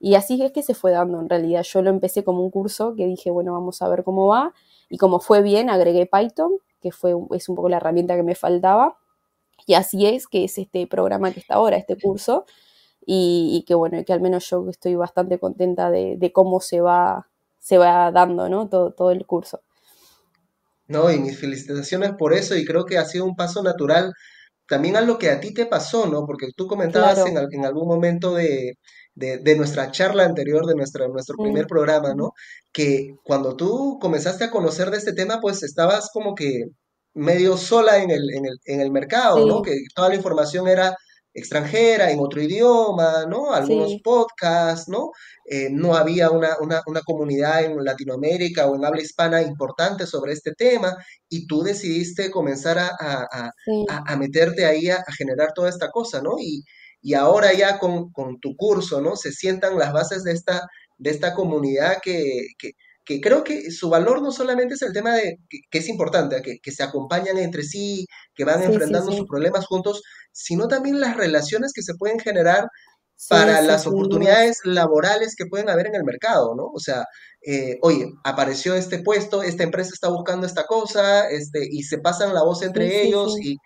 [0.05, 1.63] Y así es que se fue dando en realidad.
[1.63, 4.53] Yo lo empecé como un curso que dije, bueno, vamos a ver cómo va.
[4.89, 8.35] Y como fue bien, agregué Python, que fue, es un poco la herramienta que me
[8.35, 8.99] faltaba.
[9.65, 12.47] Y así es que es este programa que está ahora, este curso,
[13.07, 17.29] y, que bueno, que al menos yo estoy bastante contenta de, cómo se va,
[17.61, 18.69] se va dando, ¿no?
[18.69, 19.61] Todo, todo el curso.
[20.89, 24.13] No, y mis felicitaciones por eso, y creo que ha sido un paso natural
[24.67, 26.27] también a lo que a ti te pasó, ¿no?
[26.27, 28.79] Porque tú comentabas en, en, algún momento de,
[29.15, 32.33] de, nuestra charla anterior, de nuestra, nuestro primer programa, ¿no?
[32.73, 36.65] Que cuando tú comenzaste a conocer de este tema, pues estabas como que
[37.15, 39.63] medio sola en el, en el, en el mercado, ¿no?
[39.63, 40.97] Que toda la información era
[41.35, 43.53] extranjera, en otro idioma, ¿no?
[43.53, 45.11] Algunos podcasts, ¿no?
[45.47, 50.33] Eh, no había una, una, una, comunidad en Latinoamérica o en habla hispana importante sobre
[50.33, 50.95] este tema
[51.29, 53.51] y tú decidiste comenzar a, a,
[53.89, 56.37] a, meterte ahí a, generar toda esta cosa, ¿no?
[56.39, 56.65] Y,
[57.03, 59.17] y ahora ya con, con, tu curso, ¿no?
[59.17, 60.67] Se sientan las bases de esta,
[60.99, 62.73] de esta comunidad que, que
[63.05, 66.59] que creo que su valor no solamente es el tema de que, es importante, que,
[66.63, 71.73] que, se acompañan entre sí, que van enfrentando sus problemas juntos, sino también las relaciones
[71.73, 72.69] que se pueden generar
[73.29, 76.67] para las oportunidades laborales que pueden haber en el mercado, ¿no?
[76.75, 77.05] O sea,
[77.47, 82.35] eh, oye, apareció este puesto, esta empresa está buscando esta cosa, este, y se pasan
[82.35, 83.57] la voz entre ellos y,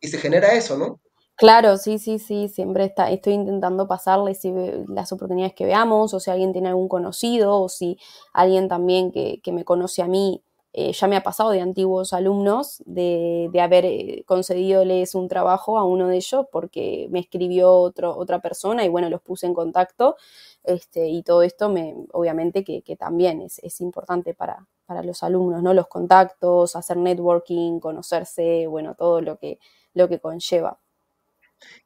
[0.00, 1.00] y se genera eso, ¿no?
[1.38, 4.40] Claro, sí, sí, sí, siempre está, estoy intentando pasarles
[4.88, 7.96] las oportunidades que veamos, o si alguien tiene algún conocido, o si
[8.32, 12.12] alguien también que, que me conoce a mí, eh, ya me ha pasado de antiguos
[12.12, 17.72] alumnos de, de haber eh, concedidoles un trabajo a uno de ellos porque me escribió
[17.72, 20.16] otro, otra persona y bueno, los puse en contacto.
[20.64, 25.22] Este, y todo esto me, obviamente que, que también es, es importante para, para los
[25.22, 25.72] alumnos, ¿no?
[25.72, 29.58] Los contactos, hacer networking, conocerse, bueno, todo lo que,
[29.94, 30.78] lo que conlleva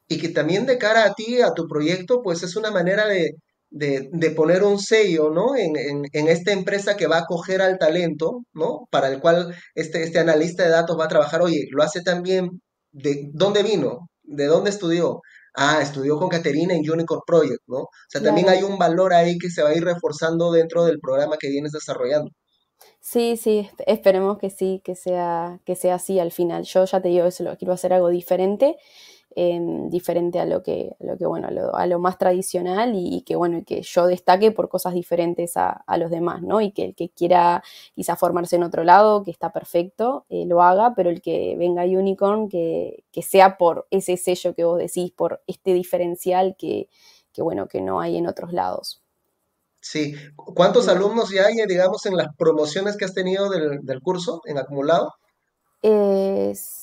[0.07, 3.31] y que también de cara a ti, a tu proyecto, pues es una manera de,
[4.35, 5.55] poner un sello, ¿no?
[5.55, 8.87] En, esta empresa que va a acoger al talento, ¿no?
[8.91, 12.61] Para el cual este, este analista de datos va a trabajar, oye, lo hace también,
[12.91, 14.09] ¿de dónde vino?
[14.23, 15.21] ¿De dónde estudió?
[15.55, 17.79] Ah, estudió con Caterina en Unicorn Project, ¿no?
[17.81, 20.99] O sea, también hay un valor ahí que se va a ir reforzando dentro del
[20.99, 22.31] programa que vienes desarrollando.
[22.99, 26.63] Sí, sí, esperemos que sí, que sea, que sea así al final.
[26.63, 28.77] Yo ya te digo, eso lo quiero hacer algo diferente
[29.35, 33.63] Em, diferente a lo que, lo que bueno, a lo, más tradicional y, que bueno,
[33.65, 36.61] que yo destaque por cosas diferentes a, los demás, ¿no?
[36.61, 37.63] Y que el que quiera
[37.95, 41.81] quizá formarse en otro lado, que está perfecto, eh, lo haga, pero el que venga
[41.81, 46.89] a Unicorn, que, sea por ese sello que vos decís, por este diferencial que,
[47.37, 49.01] bueno, que no hay en otros lados.
[49.81, 50.13] Sí.
[50.35, 54.59] ¿Cuántos alumnos ya hay, digamos, en las promociones que has tenido del, del curso en
[54.59, 55.11] acumulado?
[55.81, 56.82] Es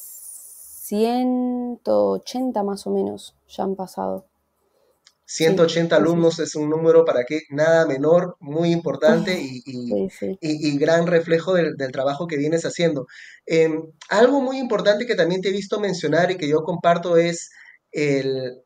[0.90, 4.26] 180 más o menos ya han pasado.
[5.24, 11.76] 180 alumnos es un número para que nada menor, muy importante y, gran reflejo del,
[11.92, 13.06] trabajo que vienes haciendo.
[13.46, 17.50] Em, algo muy importante que también te he visto mencionar y que yo comparto es
[17.92, 18.60] el,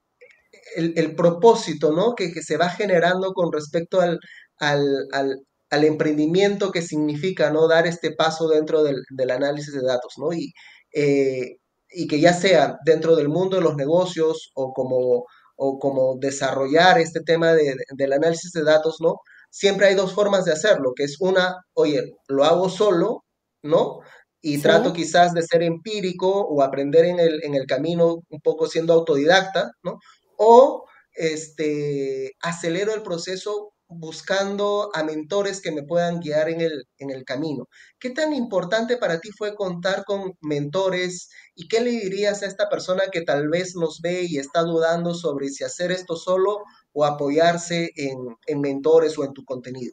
[1.16, 2.14] propósito ¿no?
[2.14, 4.18] que, se va generando con respecto al,
[4.58, 7.68] al, emprendimiento que significa ¿no?
[7.68, 10.14] dar este paso dentro del, análisis de datos.
[10.16, 10.32] ¿no?
[10.32, 10.54] Y
[10.94, 11.58] eh,
[11.94, 15.24] y que ya sea dentro del mundo de los negocios o como,
[15.56, 19.16] o como desarrollar este tema del análisis de datos, ¿no?
[19.50, 23.24] Siempre hay dos formas de hacerlo, que es una, oye, lo hago solo,
[23.62, 24.00] ¿no?
[24.42, 28.66] Y trato quizás de ser empírico o aprender en el, en el camino un poco
[28.66, 29.98] siendo autodidacta, ¿no?
[30.38, 37.10] O este, acelero el proceso buscando a mentores que me puedan guiar en el, en
[37.10, 37.68] el camino.
[37.98, 42.68] ¿Qué tan importante para ti fue contar con mentores y qué le dirías a esta
[42.68, 47.04] persona que tal vez nos ve y está dudando sobre si hacer esto solo o
[47.04, 49.92] apoyarse en, mentores o en tu contenido?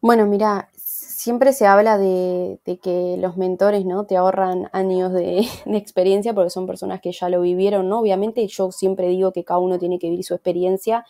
[0.00, 4.04] Bueno, mira, siempre se habla de, que los mentores ¿no?
[4.04, 8.00] te ahorran años de, de, experiencia porque son personas que ya lo vivieron, ¿no?
[8.00, 11.06] Obviamente yo siempre digo que cada uno tiene que vivir su experiencia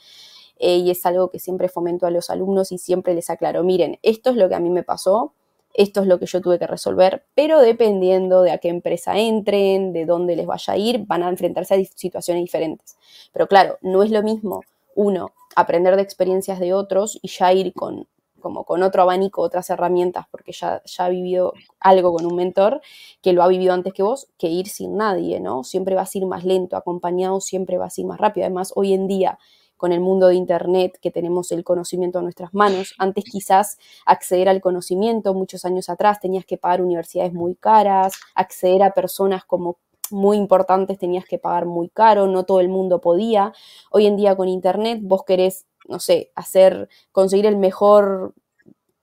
[0.62, 3.98] eh, y es algo que siempre fomento a los alumnos y siempre les aclaro, miren,
[4.02, 5.34] esto es lo que a mí me pasó,
[5.74, 9.92] esto es lo que yo tuve que resolver, pero dependiendo de a qué empresa entren,
[9.92, 12.96] de dónde les vaya a ir, van a enfrentarse a situaciones diferentes.
[13.32, 14.62] Pero claro, no es lo mismo
[14.94, 18.06] uno aprender de experiencias de otros y ya ir con
[18.38, 22.80] como con otro abanico, otras herramientas, porque ya, ya ha vivido algo con un mentor
[23.20, 25.62] que lo ha vivido antes que vos, que ir sin nadie, ¿no?
[25.62, 28.46] Siempre vas a ir más lento, acompañado siempre vas a ir más rápido.
[28.46, 29.38] Además, hoy en día
[29.82, 32.94] con el mundo de Internet, que tenemos el conocimiento en nuestras manos.
[32.98, 38.84] Antes quizás acceder al conocimiento, muchos años atrás, tenías que pagar universidades muy caras, acceder
[38.84, 39.78] a personas como
[40.12, 43.52] muy importantes tenías que pagar muy caro, no todo el mundo podía.
[43.90, 48.34] Hoy en día con Internet vos querés, no sé, hacer, conseguir el mejor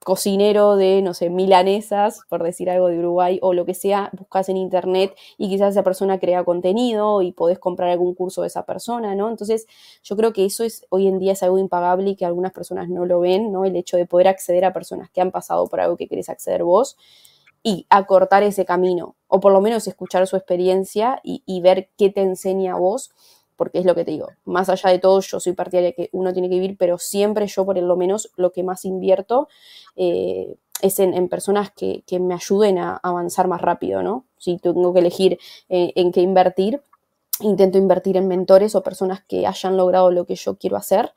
[0.03, 4.49] cocinero de, no sé, milanesas, por decir algo de Uruguay, o lo que sea, buscas
[4.49, 8.65] en internet y quizás esa persona crea contenido y podés comprar algún curso de esa
[8.65, 9.29] persona, ¿no?
[9.29, 9.67] Entonces,
[10.03, 12.89] yo creo que eso es, hoy en día es algo impagable y que algunas personas
[12.89, 13.65] no lo ven, ¿no?
[13.65, 16.63] El hecho de poder acceder a personas que han pasado por algo que querés acceder
[16.63, 16.97] vos
[17.61, 22.09] y acortar ese camino, o por lo menos escuchar su experiencia y, y ver qué
[22.09, 23.11] te enseña a vos
[23.59, 26.31] porque es lo que te digo, más allá de todo, yo soy partidaria que uno
[26.31, 29.49] tiene que vivir, pero siempre yo por lo menos lo que más invierto
[29.97, 34.23] eh, es en, personas que, me ayuden a avanzar más rápido, ¿no?
[34.37, 36.81] Si tengo que elegir eh, en qué invertir,
[37.41, 41.11] intento invertir en mentores o personas que hayan logrado lo que yo quiero hacer,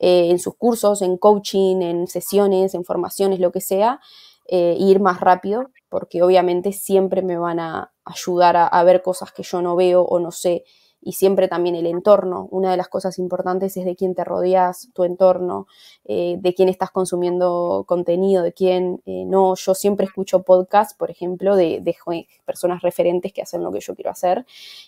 [0.00, 4.00] eh, en sus cursos, en coaching, en sesiones, en formaciones, lo que sea,
[4.48, 9.60] ir más rápido, porque obviamente siempre me van a ayudar a ver cosas que yo
[9.60, 10.64] no veo o no sé
[11.06, 12.48] y siempre también el entorno.
[12.50, 15.68] Una de las cosas importantes es de quién te rodeas, tu entorno,
[16.04, 19.54] eh, de quién estás consumiendo contenido, de quién eh, no.
[19.54, 21.80] Yo siempre escucho podcasts, por ejemplo, de,
[22.44, 24.44] personas referentes que hacen lo que yo quiero hacer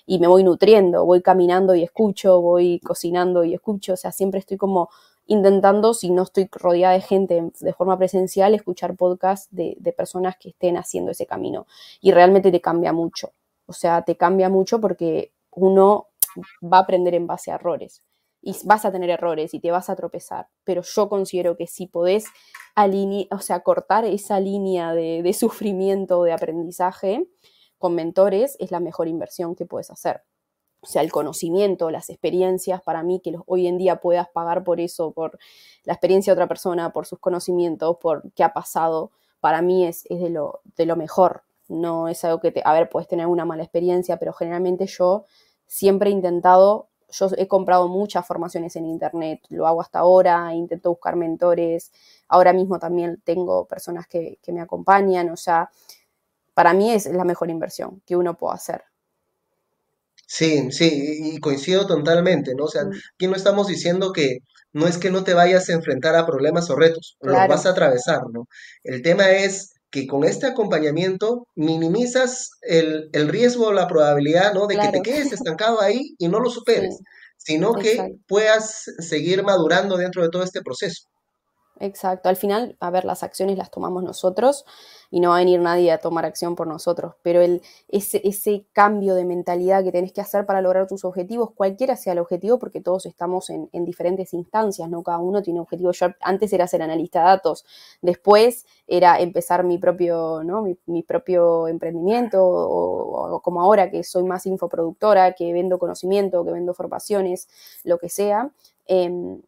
[0.07, 4.41] y me voy nutriendo, voy caminando y escucho, voy cocinando y escucho, o sea, siempre
[4.41, 4.91] estoy como
[5.27, 10.37] intentando, si no estoy rodeada de gente de forma presencial, escuchar podcasts de, de personas
[10.37, 11.69] que estén haciendo ese camino.
[12.01, 13.31] Y realmente te cambia mucho.
[13.67, 16.08] O sea, te cambia mucho porque uno
[16.63, 18.03] va a aprender en base a errores.
[18.41, 21.87] Y vas a tener errores y te vas a tropezar, pero yo considero que si
[21.87, 22.27] podés
[23.31, 27.29] o sea, cortar esa línea de, sufrimiento, de aprendizaje
[27.77, 30.23] con mentores, es la mejor inversión que puedes hacer.
[30.81, 34.79] O sea, el conocimiento, las experiencias, para mí que hoy en día puedas pagar por
[34.79, 35.39] eso, por
[35.83, 40.05] la experiencia de otra persona, por sus conocimientos, por qué ha pasado, para mí es,
[40.09, 41.43] es de, lo, de lo mejor.
[41.69, 45.25] No es algo que, te, a ver, puedes tener una mala experiencia, pero generalmente yo
[45.69, 50.91] siempre he intentado, yo he comprado muchas formaciones en internet, lo hago hasta ahora, intento
[50.91, 51.93] buscar mentores,
[52.27, 55.71] ahora mismo también tengo personas que, me acompañan, o sea,
[56.55, 58.83] para mí es la mejor inversión que uno puede hacer.
[60.27, 62.65] Sí, sí, y coincido totalmente, ¿no?
[62.65, 64.41] O sea, aquí no estamos diciendo que
[64.73, 67.69] no es que no te vayas a enfrentar a problemas o retos, los vas Claro,
[67.69, 68.47] a atravesar, ¿no?
[68.83, 74.67] El tema es que con este acompañamiento minimizas el, el riesgo o la probabilidad, ¿no?
[74.67, 76.97] De que te quedes estancado ahí y no lo superes,
[77.39, 81.09] sí, sino que puedas seguir madurando dentro de todo este proceso.
[81.81, 84.65] Exacto, al final, a ver, las acciones las tomamos nosotros
[85.13, 88.67] y no va a venir nadie a tomar acción por nosotros, pero el, ese, ese
[88.73, 92.59] cambio de mentalidad que tenés que hacer para lograr tus objetivos, cualquiera sea el objetivo,
[92.59, 95.05] porque todos estamos en, en diferentes instancias, ¿no?
[95.05, 95.97] Cada uno tiene objetivos.
[96.01, 97.65] Yo antes era ser analista de datos,
[98.03, 100.65] después era empezar mi propio, ¿no?
[100.87, 106.51] mi, propio emprendimiento, o, o como ahora que soy más infoproductora, que vendo conocimiento, que
[106.53, 107.49] vendo formaciones,
[107.85, 108.51] lo que sea.
[108.87, 109.39] Eh,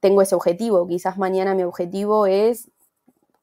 [0.00, 0.86] tengo ese objetivo.
[0.86, 2.70] Quizás mañana mi objetivo es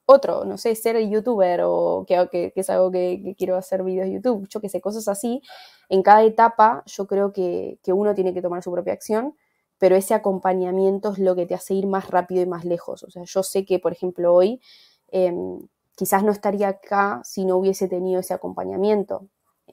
[0.05, 4.47] otro, no sé, ser youtuber o que, es algo que, quiero hacer videos de YouTube,
[4.49, 5.41] yo que sé, cosas así.
[5.89, 9.35] En cada etapa yo creo que, uno tiene que tomar su propia acción,
[9.77, 13.03] pero ese acompañamiento es lo que te hace ir más rápido y más lejos.
[13.03, 14.61] O sea, yo sé que, por ejemplo, hoy
[15.09, 15.33] eh,
[15.95, 19.27] quizás no estaría acá si no hubiese tenido ese acompañamiento,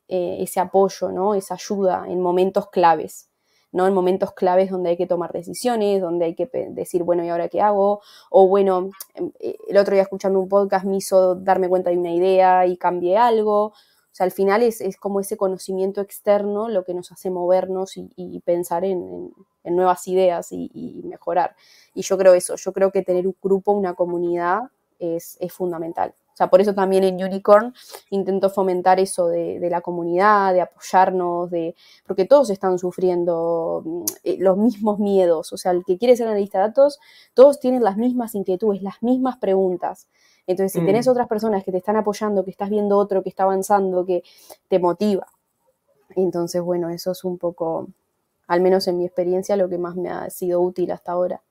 [0.08, 1.34] eh, ese apoyo, ¿no?
[1.34, 3.28] esa ayuda en momentos claves.
[3.74, 3.88] ¿No?
[3.88, 7.48] En momentos claves donde hay que tomar decisiones, donde hay que decir, bueno, ¿y ahora
[7.48, 8.00] qué hago?
[8.30, 11.98] O bueno, em, eh, el otro día escuchando un podcast me hizo darme cuenta de
[11.98, 13.66] una idea y cambié algo.
[13.66, 13.72] O
[14.12, 18.40] sea, al final es, es como ese conocimiento externo lo que nos hace movernos y,
[18.46, 19.32] pensar en, en,
[19.64, 21.56] en, nuevas ideas y, y, mejorar.
[21.94, 26.14] Y yo creo eso, yo creo que tener un grupo, una comunidad es, es fundamental.
[26.34, 27.72] O sea, por eso también en Unicorn
[28.10, 33.84] intento fomentar eso de, de, la comunidad, de apoyarnos, de porque todos están sufriendo
[34.24, 35.52] eh, los mismos miedos.
[35.52, 36.98] O sea, el que quiere ser analista de datos,
[37.34, 40.08] todos tienen las mismas inquietudes, las mismas preguntas.
[40.48, 40.86] Entonces, si mm.
[40.86, 44.24] tenés otras personas que te están apoyando, que estás viendo otro que está avanzando, que
[44.66, 45.28] te motiva.
[46.16, 47.86] Entonces, bueno, eso es un poco,
[48.48, 51.42] al menos en mi experiencia, lo que más me ha sido útil hasta ahora.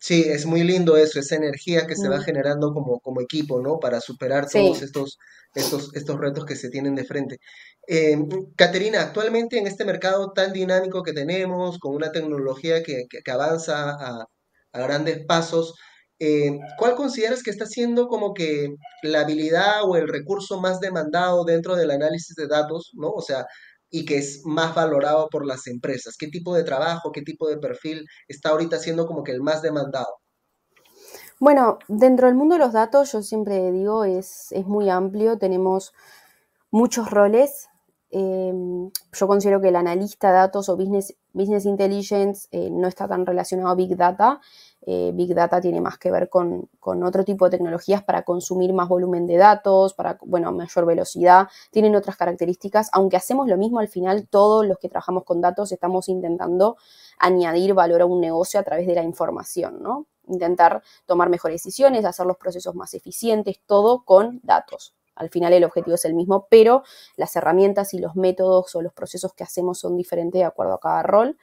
[0.00, 3.80] Sí, es muy lindo eso, esa energía que se va generando como, como equipo, ¿no?
[3.80, 5.18] Para superar todos estos,
[5.54, 7.40] estos, estos retos que se tienen de frente.
[7.88, 8.16] Eh,
[8.56, 13.30] Caterina, actualmente en este mercado tan dinámico que tenemos, con una tecnología que, que, que
[13.32, 14.24] avanza a,
[14.72, 15.74] a, grandes pasos,
[16.20, 18.68] eh, ¿cuál consideras que está siendo como que
[19.02, 23.10] la habilidad o el recurso más demandado dentro del análisis de datos, ¿no?
[23.10, 23.46] O sea,
[23.90, 26.16] y que es más valorado por las empresas?
[26.18, 29.62] ¿Qué tipo de trabajo, qué tipo de perfil está ahorita siendo como que el más
[29.62, 30.18] demandado?
[31.40, 35.92] Bueno, dentro del mundo de los datos, yo siempre digo, es, es muy amplio, tenemos
[36.70, 37.68] muchos roles.
[38.10, 38.52] Eh,
[39.12, 43.24] yo considero que el analista de datos o business, business intelligence eh, no está tan
[43.24, 44.40] relacionado a Big Data.
[44.82, 48.72] Eh, Big Data tiene más que ver con, con, otro tipo de tecnologías para consumir
[48.72, 53.78] más volumen de datos, para, bueno, mayor velocidad, tienen otras características, aunque hacemos lo mismo
[53.78, 56.76] al final, todos los que trabajamos con datos estamos intentando
[57.18, 60.06] añadir valor a un negocio a través de la información, ¿no?
[60.26, 64.97] Intentar tomar mejores decisiones, hacer los procesos más eficientes, todo con datos.
[65.18, 66.82] Al final el objetivo es el mismo, pero
[67.16, 70.80] las herramientas y los métodos o los procesos que hacemos son diferentes de acuerdo a
[70.80, 71.36] cada rol.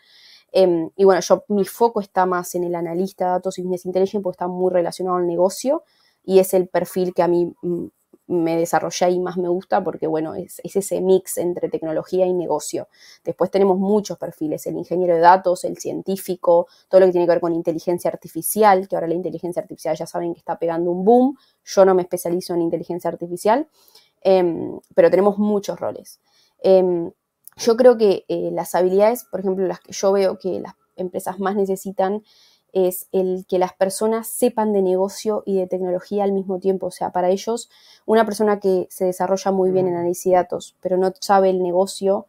[0.51, 3.85] Eh, y bueno, yo mi foco está más en el analista de datos y business
[3.85, 5.83] intelligence porque está muy relacionado al negocio
[6.23, 7.53] y es el perfil que a mí
[8.27, 12.33] me desarrollé y más me gusta porque, bueno, es, es, ese mix entre tecnología y
[12.33, 12.87] negocio.
[13.23, 17.31] Después tenemos muchos perfiles, el ingeniero de datos, el científico, todo lo que tiene que
[17.33, 21.05] ver con inteligencia artificial, que ahora la inteligencia artificial ya saben que está pegando un
[21.05, 21.37] boom.
[21.63, 23.67] Yo no me especializo en inteligencia artificial,
[24.23, 24.43] eh,
[24.95, 26.19] pero tenemos muchos roles.
[26.63, 27.11] Eh,
[27.57, 31.39] yo creo que eh, las habilidades, por ejemplo, las que yo veo que las empresas
[31.39, 32.23] más necesitan
[32.75, 36.87] es el que las personas sepan de negocio y de tecnología al mismo tiempo.
[36.87, 37.69] O sea, para ellos,
[38.05, 41.63] una persona que se desarrolla muy bien en análisis de datos, pero no sabe el
[41.63, 42.27] negocio,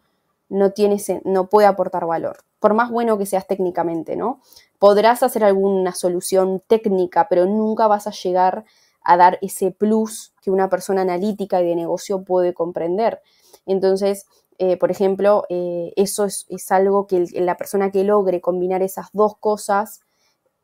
[0.49, 2.39] no, tiene, no puede aportar valor.
[2.61, 4.41] Por más bueno que seas técnicamente, ¿no?
[4.79, 8.65] Podrás hacer alguna solución técnica, pero nunca vas a llegar
[9.03, 13.21] a dar ese plus que una persona analítica y de negocio puede comprender.
[13.67, 14.27] Entonces,
[14.59, 18.85] eh, por ejemplo, eh, eso es, es algo que el, la persona que logre combinar
[18.85, 20.06] esas dos cosas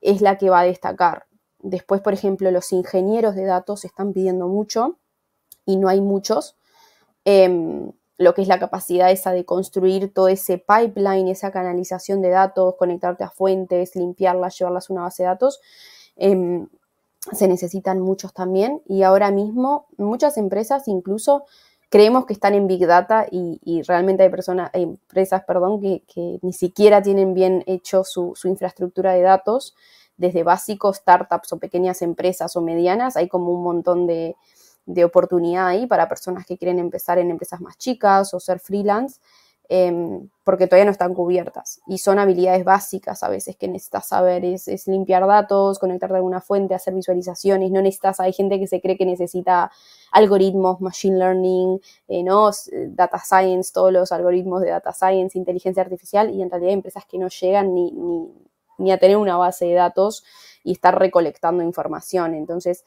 [0.03, 1.27] es la que va a destacar.
[1.61, 4.99] Después, por ejemplo, los ingenieros de datos están pidiendo mucho
[5.65, 6.59] y no hay muchos.
[7.25, 12.31] Eh, lo que es la capacidad esa de construir todo ese pipeline, esa canalización de
[12.31, 15.61] datos, conectarte a fuentes, limpiarlas, llevarlas a una base de datos.
[16.17, 16.67] Eh,
[17.31, 21.45] se necesitan muchos también y ahora mismo muchas empresas incluso
[21.93, 26.39] creemos que están en Big Data y, y realmente hay personas, hay empresas, perdón, que,
[26.41, 29.77] ni siquiera tienen bien hecho su, su, infraestructura de datos,
[30.17, 34.37] desde básicos, startups o pequeñas empresas o medianas, hay como un montón de,
[34.87, 39.21] de oportunidad ahí para personas que quieren empezar en empresas más chicas o ser freelance.
[39.75, 41.81] Em, porque todavía no están cubiertas.
[41.87, 46.43] Y son habilidades básicas a veces que necesitas saber, es, limpiar datos, conectar de alguna
[46.43, 49.73] fuente, hacer visualizaciones, no necesitas, hay gente que se cree que necesita
[50.11, 52.51] algoritmos, machine learning, eh, ¿no?
[52.89, 57.07] data science, todos los algoritmos de data science, inteligencia artificial, y en realidad hay empresas
[57.07, 58.29] que no llegan ni, ni,
[58.77, 60.23] ni a tener una base de datos
[60.65, 62.35] y estar recolectando información.
[62.35, 62.85] Entonces,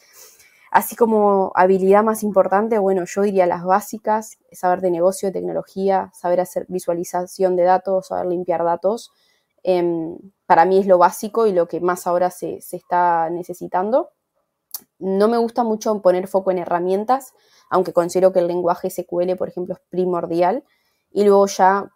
[0.75, 6.11] Así como habilidad más importante, bueno, yo diría las básicas, saber de negocio, de tecnología,
[6.13, 9.09] saber hacer visualización de datos, saber limpiar datos.
[9.63, 14.09] Em, para mí es lo básico y lo que más ahora se, se está necesitando.
[14.99, 17.33] No me gusta mucho poner foco en herramientas,
[17.69, 20.65] aunque considero que el lenguaje SQL, por ejemplo, es primordial.
[21.09, 21.89] Y luego ya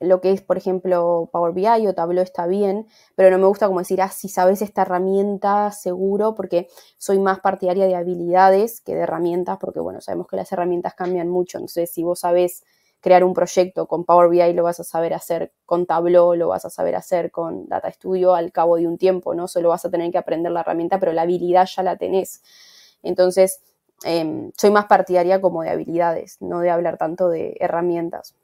[0.00, 2.86] lo que es, por ejemplo, Power BI o Tableau está bien,
[3.16, 6.68] pero no me gusta como decir, ah, si sabes esta herramienta, seguro, porque
[6.98, 11.28] soy más partidaria de habilidades que de herramientas, porque bueno, sabemos que las herramientas cambian
[11.28, 12.64] mucho, entonces si vos sabes
[13.00, 16.64] crear un proyecto con Power BI, lo vas a saber hacer con Tableau, lo vas
[16.64, 19.46] a saber hacer con Data Studio al cabo de un tiempo, ¿no?
[19.48, 22.42] Solo vas a tener que aprender la herramienta, pero la habilidad ya la tenés.
[23.02, 23.60] Entonces,
[24.04, 28.34] em, soy más partidaria como de habilidades, no de hablar tanto de herramientas.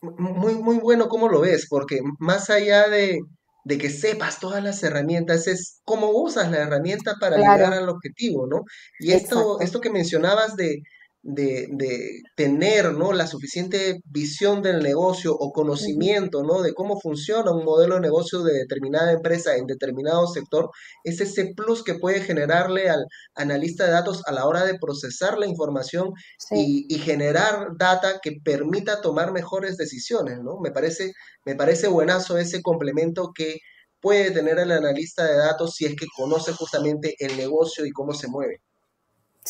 [0.00, 3.20] Muy, muy bueno cómo lo ves, porque más allá de,
[3.64, 8.46] de que sepas todas las herramientas, es cómo usas la herramienta para llegar al objetivo,
[8.46, 8.62] ¿no?
[8.98, 10.82] Y esto, esto que mencionabas de,
[11.22, 13.12] de, tener ¿no?
[13.12, 16.62] la suficiente visión del negocio o conocimiento ¿no?
[16.62, 20.70] de cómo funciona un modelo de negocio de determinada empresa en determinado sector,
[21.04, 23.04] es ese plus que puede generarle al
[23.34, 26.12] analista de datos a la hora de procesar la información
[26.50, 30.38] y, generar data que permita tomar mejores decisiones.
[30.42, 30.58] ¿no?
[30.60, 31.12] Me, parece,
[31.44, 33.58] me parece buenazo ese complemento que
[34.00, 38.14] puede tener el analista de datos si es que conoce justamente el negocio y cómo
[38.14, 38.60] se mueve.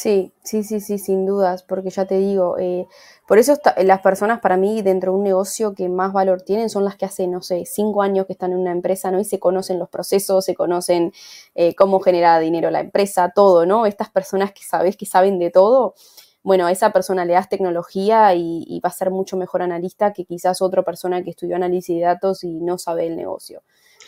[0.00, 2.86] Sí, sí, sí, sí, sin dudas, porque ya te digo, eh,
[3.26, 6.84] por eso las personas para mí dentro de un negocio que más valor tienen son
[6.84, 9.18] las que hace, no sé, cinco años que están en una empresa, ¿no?
[9.18, 11.12] Y se conocen los procesos, se conocen
[11.56, 13.86] eh, cómo genera dinero la empresa, todo, ¿no?
[13.86, 15.94] Estas personas que sabes que saben de todo,
[16.44, 20.12] bueno, a esa persona le das tecnología y, y va a ser mucho mejor analista
[20.12, 23.62] que quizás otra persona que estudió análisis de datos y no sabe el negocio.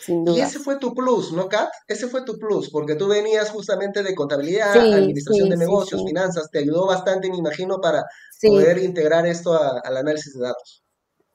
[0.07, 1.69] Y ese fue tu plus, ¿no, Kat?
[1.87, 6.59] Ese fue tu plus, porque tú venías justamente de contabilidad, administración de negocios, finanzas, te
[6.59, 8.03] ayudó bastante, me imagino, para
[8.41, 10.83] poder integrar esto al análisis de datos.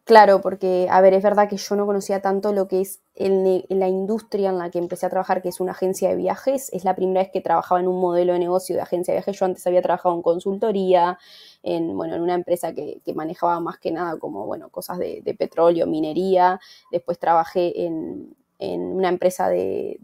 [0.06, 3.88] Claro, porque, a ver, es verdad que yo no conocía tanto lo que es la
[3.88, 6.70] industria en la que empecé a trabajar, que es una agencia de viajes.
[6.72, 9.36] Es la primera vez que trabajaba en un modelo de negocio de agencia de viajes.
[9.36, 11.18] Yo antes había trabajado en consultoría,
[11.64, 15.88] en, bueno, en una empresa que, manejaba más que nada como, bueno, cosas de petróleo,
[15.88, 16.60] minería.
[16.92, 19.98] Después trabajé en, en una empresa de,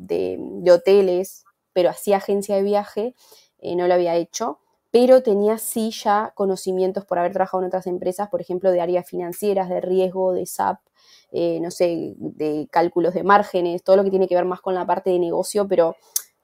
[0.70, 3.14] hoteles, pero hacía agencia de viaje,
[3.58, 4.58] eh, no lo había hecho,
[4.90, 9.08] pero tenía sí ya conocimientos por haber trabajado en otras empresas, por ejemplo, de áreas
[9.08, 10.78] financieras, de riesgo, de SAP,
[11.32, 14.74] eh, no sé, de cálculos de márgenes, todo lo que tiene que ver más con
[14.74, 15.96] la parte de negocio, pero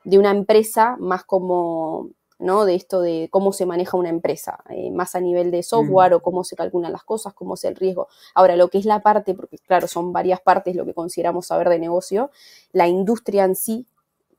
[0.04, 2.64] de una empresa más como ¿no?
[2.64, 6.22] De esto de cómo se maneja una empresa, eh, más a nivel de software o
[6.22, 8.08] cómo se calculan las cosas, cómo es el riesgo.
[8.34, 11.68] Ahora, lo que es la parte, porque claro, son varias partes lo que consideramos saber
[11.68, 12.30] de negocio,
[12.72, 13.86] la industria en sí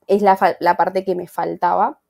[0.06, 0.36] es la,
[0.76, 2.00] parte que me faltaba,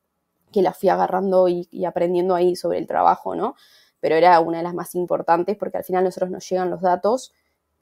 [0.52, 3.56] que la fui agarrando y, y, aprendiendo ahí sobre el trabajo, ¿no?
[4.00, 6.80] Pero era una de las más importantes porque al final a nosotros nos llegan los
[6.80, 7.32] datos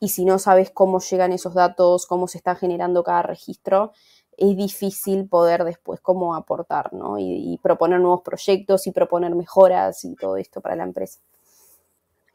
[0.01, 3.93] y si no sabes cómo llegan esos datos, cómo se está generando cada registro,
[4.39, 7.19] es difícil poder después como aportar, ¿no?
[7.19, 11.19] Y, proponer nuevos proyectos y proponer mejoras y todo esto para la empresa.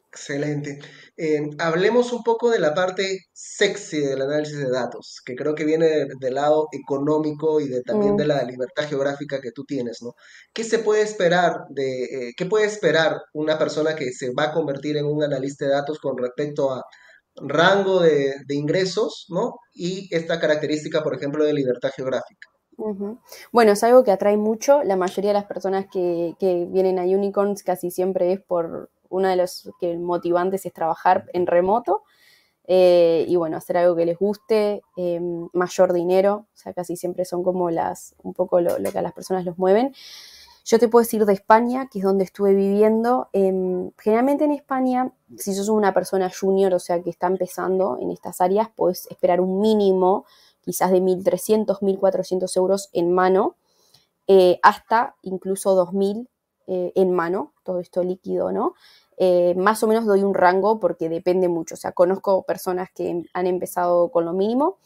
[0.10, 0.80] Excelente.
[1.18, 5.66] Eh, hablemos un poco de la parte sexy del análisis de datos, que creo que
[5.66, 8.28] viene del lado económico y de, también de mm.
[8.28, 10.14] la libertad geográfica que tú tienes, ¿no?
[10.54, 14.54] ¿Qué se puede esperar de, eh, qué puede esperar una persona que se va a
[14.54, 16.84] convertir en un analista de datos con respecto a
[17.36, 19.56] rango de, ingresos, ¿no?
[19.74, 22.50] Y esta característica, por ejemplo, de libertad geográfica.
[23.52, 24.84] Bueno, es algo que atrae mucho.
[24.84, 26.36] La mayoría de las personas que,
[26.70, 31.46] vienen a Unicorns casi siempre es por uno de los que motivantes es trabajar en
[31.46, 32.02] remoto
[32.66, 37.26] eh, y bueno, hacer algo que les guste, em, mayor dinero, o sea, casi siempre
[37.26, 39.94] son como las, un poco lo, lo que a las personas los mueven.
[40.66, 43.28] Yo te puedo decir de España, que es donde estuve viviendo.
[43.34, 48.12] Em, generalmente en España, si sos una persona junior, o sea, que está empezando en
[48.12, 50.26] estas áreas, puedes esperar un mínimo,
[50.62, 53.58] quizás de 1.300, 1.400 euros en mano,
[54.28, 56.30] eh, hasta incluso 2.000
[56.68, 58.74] eh, en mano, todo esto líquido, ¿no?
[59.18, 61.76] Eh, más o menos doy un rango porque depende mucho.
[61.76, 64.78] O sea, conozco personas que han empezado con lo mínimo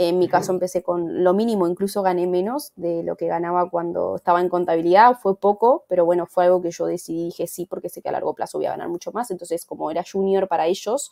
[0.00, 4.14] En mi caso empecé con lo mínimo, incluso gané menos de lo que ganaba cuando
[4.14, 5.18] estaba en contabilidad.
[5.20, 8.12] Fue poco, pero bueno, fue algo que yo decidí, dije sí, porque sé que a
[8.12, 9.32] largo plazo voy a ganar mucho más.
[9.32, 11.10] Entonces, como era junior para ellos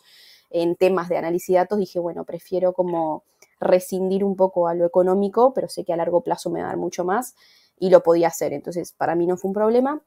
[0.51, 3.23] en temas de análisis de datos, dije, bueno, prefiero como
[3.59, 6.69] rescindir un poco a lo económico, pero sé que a largo plazo me va a
[6.69, 7.35] dar mucho más
[7.77, 8.53] y lo podía hacer.
[8.53, 10.01] Entonces, para mí no fue un problema.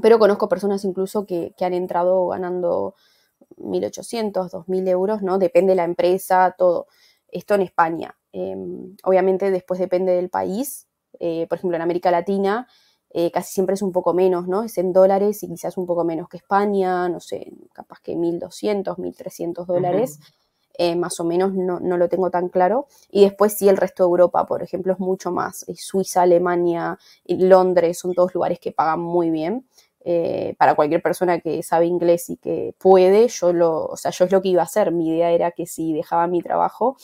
[0.00, 2.94] Pero conozco personas incluso que, que han entrado ganando
[3.58, 5.38] 1.800, 2.000 euros, ¿no?
[5.38, 6.86] Depende de la empresa, todo
[7.36, 8.16] esto en España.
[8.32, 10.86] Em, obviamente después depende del país.
[11.18, 12.66] Eh, por ejemplo, en América Latina
[13.10, 14.62] eh, casi siempre es un poco menos, ¿no?
[14.62, 18.98] Es en dólares y quizás un poco menos que España, no sé, capaz que 1.200,
[18.98, 20.20] 1.300 dólares.
[20.78, 22.86] Eh, más o menos no, no, lo tengo tan claro.
[23.10, 25.64] Y después sí el resto de Europa, por ejemplo, es mucho más.
[25.76, 29.66] Suiza, Alemania, Londres son todos lugares que pagan muy bien.
[30.58, 34.32] Para cualquier persona que sabe inglés y que puede, yo lo, o sea, yo es
[34.32, 34.92] lo que iba a hacer.
[34.92, 36.96] Mi idea era que si dejaba mi trabajo,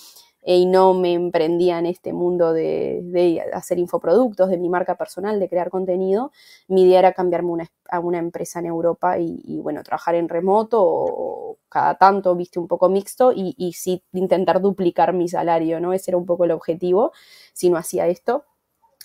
[0.45, 5.49] y no me emprendía en este mundo de, hacer infoproductos, de mi marca personal, de
[5.49, 6.33] crear contenido,
[6.67, 11.59] mi idea era cambiarme a una empresa en Europa y, bueno, trabajar en remoto o,
[11.69, 15.93] cada tanto, viste, un poco mixto y, y sí intentar duplicar mi salario, ¿no?
[15.93, 17.13] Ese era un poco el objetivo,
[17.53, 18.45] si no hacía esto.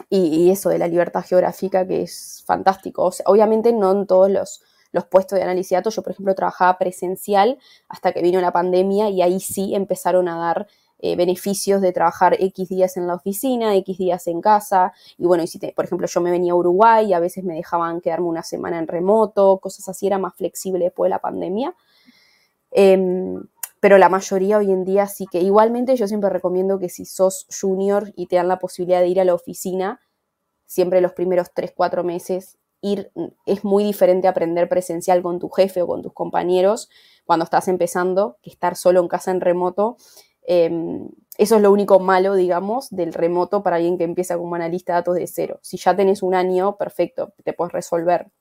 [0.10, 3.10] Y, eso de la libertad geográfica que es fantástico.
[3.26, 5.96] obviamente no en todos los, los puestos de análisis de datos.
[5.96, 7.58] Yo, por ejemplo, trabajaba presencial
[7.90, 10.68] hasta que vino la pandemia y ahí sí empezaron a dar
[11.00, 14.94] eh, beneficios de trabajar X días en la oficina, X días en casa.
[15.18, 17.56] Y bueno, y si por ejemplo yo me venía a Uruguay y a veces me
[17.56, 21.76] dejaban quedarme una semana en remoto, cosas así, era más flexible después de la pandemia.
[22.72, 23.44] Em,
[23.80, 27.48] pero la mayoría hoy en día sí que igualmente yo siempre recomiendo que si sos
[27.60, 30.00] junior y te dan la posibilidad de ir a la oficina,
[30.66, 33.12] siempre los primeros 3, 4 meses, ir
[33.46, 36.90] es muy diferente aprender presencial con tu jefe o con tus compañeros
[37.26, 39.98] cuando estás empezando que estar solo en casa en remoto
[40.48, 44.94] Em, eso es lo único malo, digamos, del remoto para alguien que empieza como analista
[44.94, 45.60] de datos de cero.
[45.62, 48.32] Si ya tenés un año, perfecto, te puedes resolver.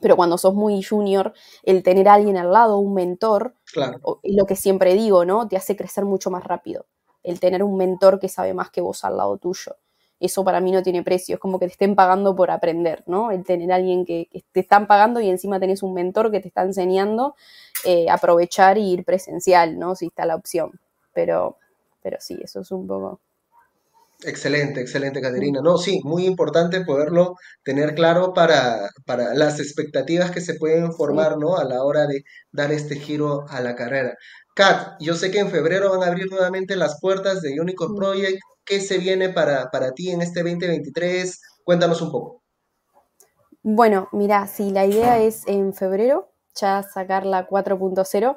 [0.00, 1.32] Pero cuando sos muy junior,
[1.62, 3.54] el tener a alguien al lado, un mentor,
[4.22, 5.48] es lo que siempre digo, ¿no?
[5.48, 6.86] Te hace crecer mucho más rápido.
[7.22, 9.76] El tener un mentor que sabe más que vos al lado tuyo.
[10.18, 13.32] Eso para mí no tiene precio, es como que te estén pagando por aprender, ¿no?
[13.32, 16.48] El tener a alguien que, te están pagando y encima tenés un mentor que te
[16.48, 17.34] está enseñando,
[17.84, 19.96] eh, aprovechar y ir presencial, ¿no?
[19.96, 20.78] Si está la opción
[21.12, 21.58] pero,
[22.02, 23.20] pero sí, eso es un poco...
[24.24, 25.60] Excelente, excelente, Caterina.
[25.62, 31.38] No, sí, muy importante poderlo tener claro para, para las expectativas que se pueden formar,
[31.38, 31.56] ¿no?
[31.56, 34.14] A la hora de dar este giro a la carrera.
[34.54, 38.38] Kat, yo sé que en febrero van a abrir nuevamente las puertas de Unicorn Project.
[38.64, 41.40] ¿Qué se viene para, para ti en este 2023?
[41.64, 42.42] Cuéntanos un poco.
[43.62, 48.36] Bueno, mira, si la idea es en febrero ya sacar la 4.0.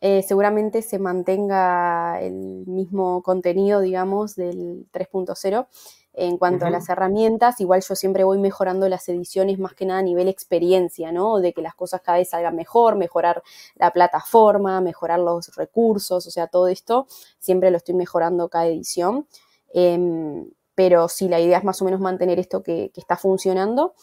[0.00, 5.66] Eh, seguramente se mantenga el mismo contenido, digamos, del 3.0
[6.14, 7.60] en cuanto a las herramientas.
[7.60, 11.38] Igual yo siempre voy mejorando las ediciones más que nada a nivel experiencia, ¿no?
[11.40, 13.42] De que las cosas cada vez salgan mejor, mejorar
[13.76, 17.06] la plataforma, mejorar los recursos, o sea, todo esto
[17.38, 19.26] siempre lo estoy mejorando cada edición.
[19.72, 23.94] Em, pero sí, la idea es más o menos mantener esto que, que está funcionando.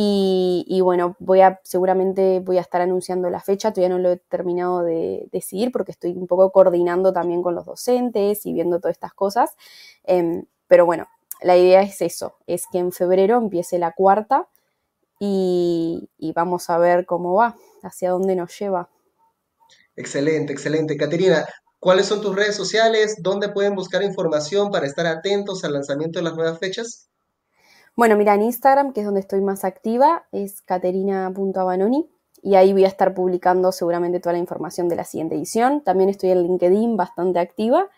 [0.00, 4.16] Y, bueno, voy a, seguramente voy a estar anunciando la fecha, todavía no lo he
[4.16, 8.94] terminado de decidir porque estoy un poco coordinando también con los docentes y viendo todas
[8.94, 9.56] estas cosas.
[10.04, 11.08] Em, pero bueno,
[11.42, 14.48] la idea es eso, es que en febrero empiece la cuarta
[15.18, 18.88] y, y vamos a ver cómo va, hacia dónde nos lleva.
[19.96, 20.96] Excelente, excelente.
[20.96, 21.44] Caterina,
[21.80, 23.16] ¿cuáles son tus redes sociales?
[23.20, 27.08] ¿Dónde pueden buscar información para estar atentos al lanzamiento de las nuevas fechas?
[27.98, 32.08] Bueno, mira, en Instagram, que es donde estoy más activa, es caterina.abanoni
[32.40, 35.82] y ahí voy a estar publicando seguramente toda la información de la siguiente edición.
[35.82, 37.88] También estoy en LinkedIn bastante activa,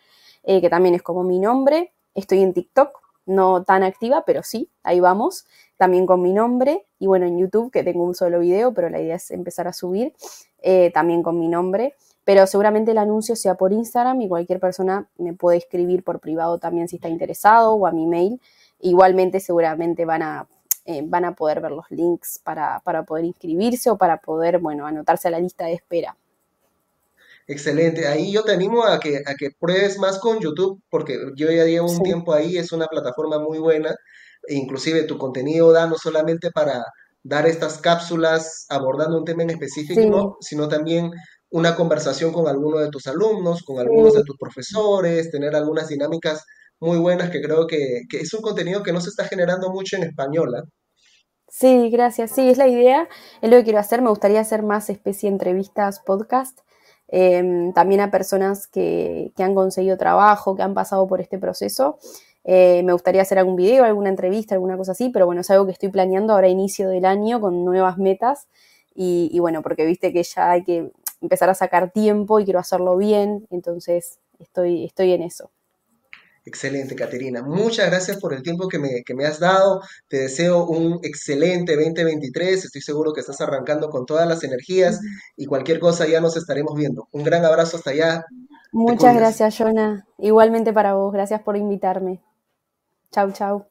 [0.42, 1.92] eh, que también es como mi nombre.
[2.14, 5.46] Estoy en TikTok, no tan activa, pero sí, ahí vamos,
[5.76, 6.86] también con mi nombre.
[6.98, 9.74] Y bueno, en YouTube, que tengo un solo video, pero la idea es empezar a
[9.74, 10.14] subir,
[10.62, 11.94] eh, también con mi nombre.
[12.30, 16.58] Pero seguramente el anuncio sea por Instagram y cualquier persona me puede escribir por privado
[16.58, 18.40] también si está interesado o a mi mail
[18.78, 20.46] Igualmente seguramente van a,
[20.84, 25.26] eh, van a poder ver los links para, poder inscribirse o para poder, bueno, anotarse
[25.26, 26.16] a la lista de espera.
[27.48, 28.06] Excelente.
[28.06, 31.64] Ahí yo te animo a que, a que pruebes más con YouTube, porque yo ya
[31.64, 33.92] llevo un tiempo ahí, es una plataforma muy buena.
[34.46, 36.84] E inclusive tu contenido da no solamente para
[37.24, 41.10] dar estas cápsulas abordando un tema en específico, sino también
[41.51, 46.44] una conversación con alguno de tus alumnos, con algunos de tus profesores, tener algunas dinámicas
[46.78, 50.05] muy buenas que creo que, es un contenido que no se está generando mucho en
[50.05, 50.55] español.
[50.57, 50.64] ¿ah?
[51.48, 52.30] Sí, gracias.
[52.30, 53.09] Sí, es la idea.
[53.42, 54.01] Es lo que quiero hacer.
[54.01, 56.61] Me gustaría hacer más especie de entrevistas, podcast.
[57.12, 61.98] em, también a personas que, han conseguido trabajo, que han pasado por este proceso.
[62.44, 65.66] Eh, me gustaría hacer algún video, alguna entrevista, alguna cosa así, pero bueno, es algo
[65.66, 68.46] que estoy planeando ahora a inicio del año con nuevas metas
[68.94, 72.96] y, bueno, porque viste que ya hay que empezar a sacar tiempo y quiero hacerlo
[72.96, 75.50] bien, entonces estoy, estoy en eso.
[76.44, 77.42] Excelente, Caterina.
[77.42, 79.82] Muchas gracias por el tiempo que me, que me, has dado.
[80.08, 82.64] Te deseo un excelente 2023.
[82.64, 85.00] Estoy seguro que estás arrancando con todas las energías
[85.36, 87.08] y cualquier cosa ya nos estaremos viendo.
[87.12, 88.24] Un gran abrazo hasta allá.
[88.72, 90.06] Muchas gracias, Jonah.
[90.18, 91.12] Igualmente para vos.
[91.12, 92.20] Gracias por invitarme.
[93.12, 93.69] Chau, chau.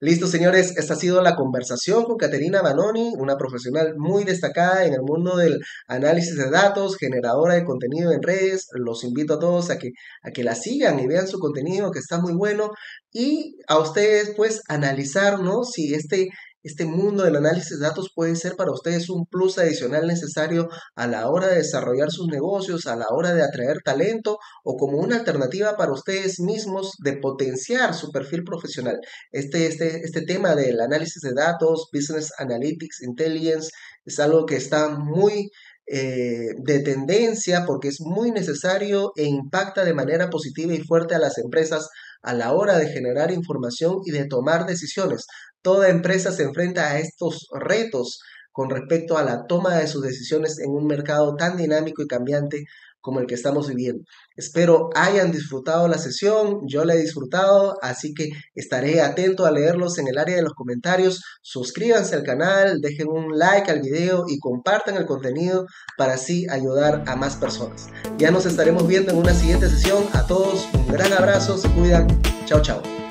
[0.00, 4.94] Listo, señores, esta ha sido la conversación con Caterina Banoni, una profesional muy destacada en
[4.94, 5.58] el mundo del
[5.88, 8.68] análisis de datos, generadora de contenido en redes.
[8.72, 9.90] Los invito a todos a que,
[10.22, 12.70] a que la sigan y vean su contenido, que está muy bueno.
[13.12, 15.64] Y a ustedes, pues, analizar, ¿no?
[15.64, 16.28] Si este
[16.62, 21.06] este mundo del análisis de datos puede ser para ustedes un plus adicional necesario a
[21.06, 25.16] la hora de desarrollar sus negocios, a la hora de atraer talento o como una
[25.16, 28.98] alternativa para ustedes mismos de potenciar su perfil profesional.
[29.30, 33.70] Este, este, este tema del análisis de datos, Business Analytics, Intelligence,
[34.04, 35.50] es algo que está muy
[35.90, 41.18] eh, de tendencia porque es muy necesario e impacta de manera positiva y fuerte a
[41.18, 41.88] las empresas
[42.20, 45.26] a la hora de generar información y de tomar decisiones.
[45.62, 48.20] Toda empresa se enfrenta a estos retos
[48.52, 52.64] con respecto a la toma de sus decisiones en un mercado tan dinámico y cambiante
[53.00, 54.02] como el que estamos viviendo.
[54.36, 59.98] Espero hayan disfrutado la sesión, yo la he disfrutado, así que estaré atento a leerlos
[59.98, 61.22] en el área de los comentarios.
[61.40, 67.04] Suscríbanse al canal, dejen un like al video y compartan el contenido para así ayudar
[67.06, 67.88] a más personas.
[68.18, 70.04] Ya nos estaremos viendo en una siguiente sesión.
[70.12, 72.06] A todos un gran abrazo, se cuidan.
[72.46, 73.07] Chao, chao.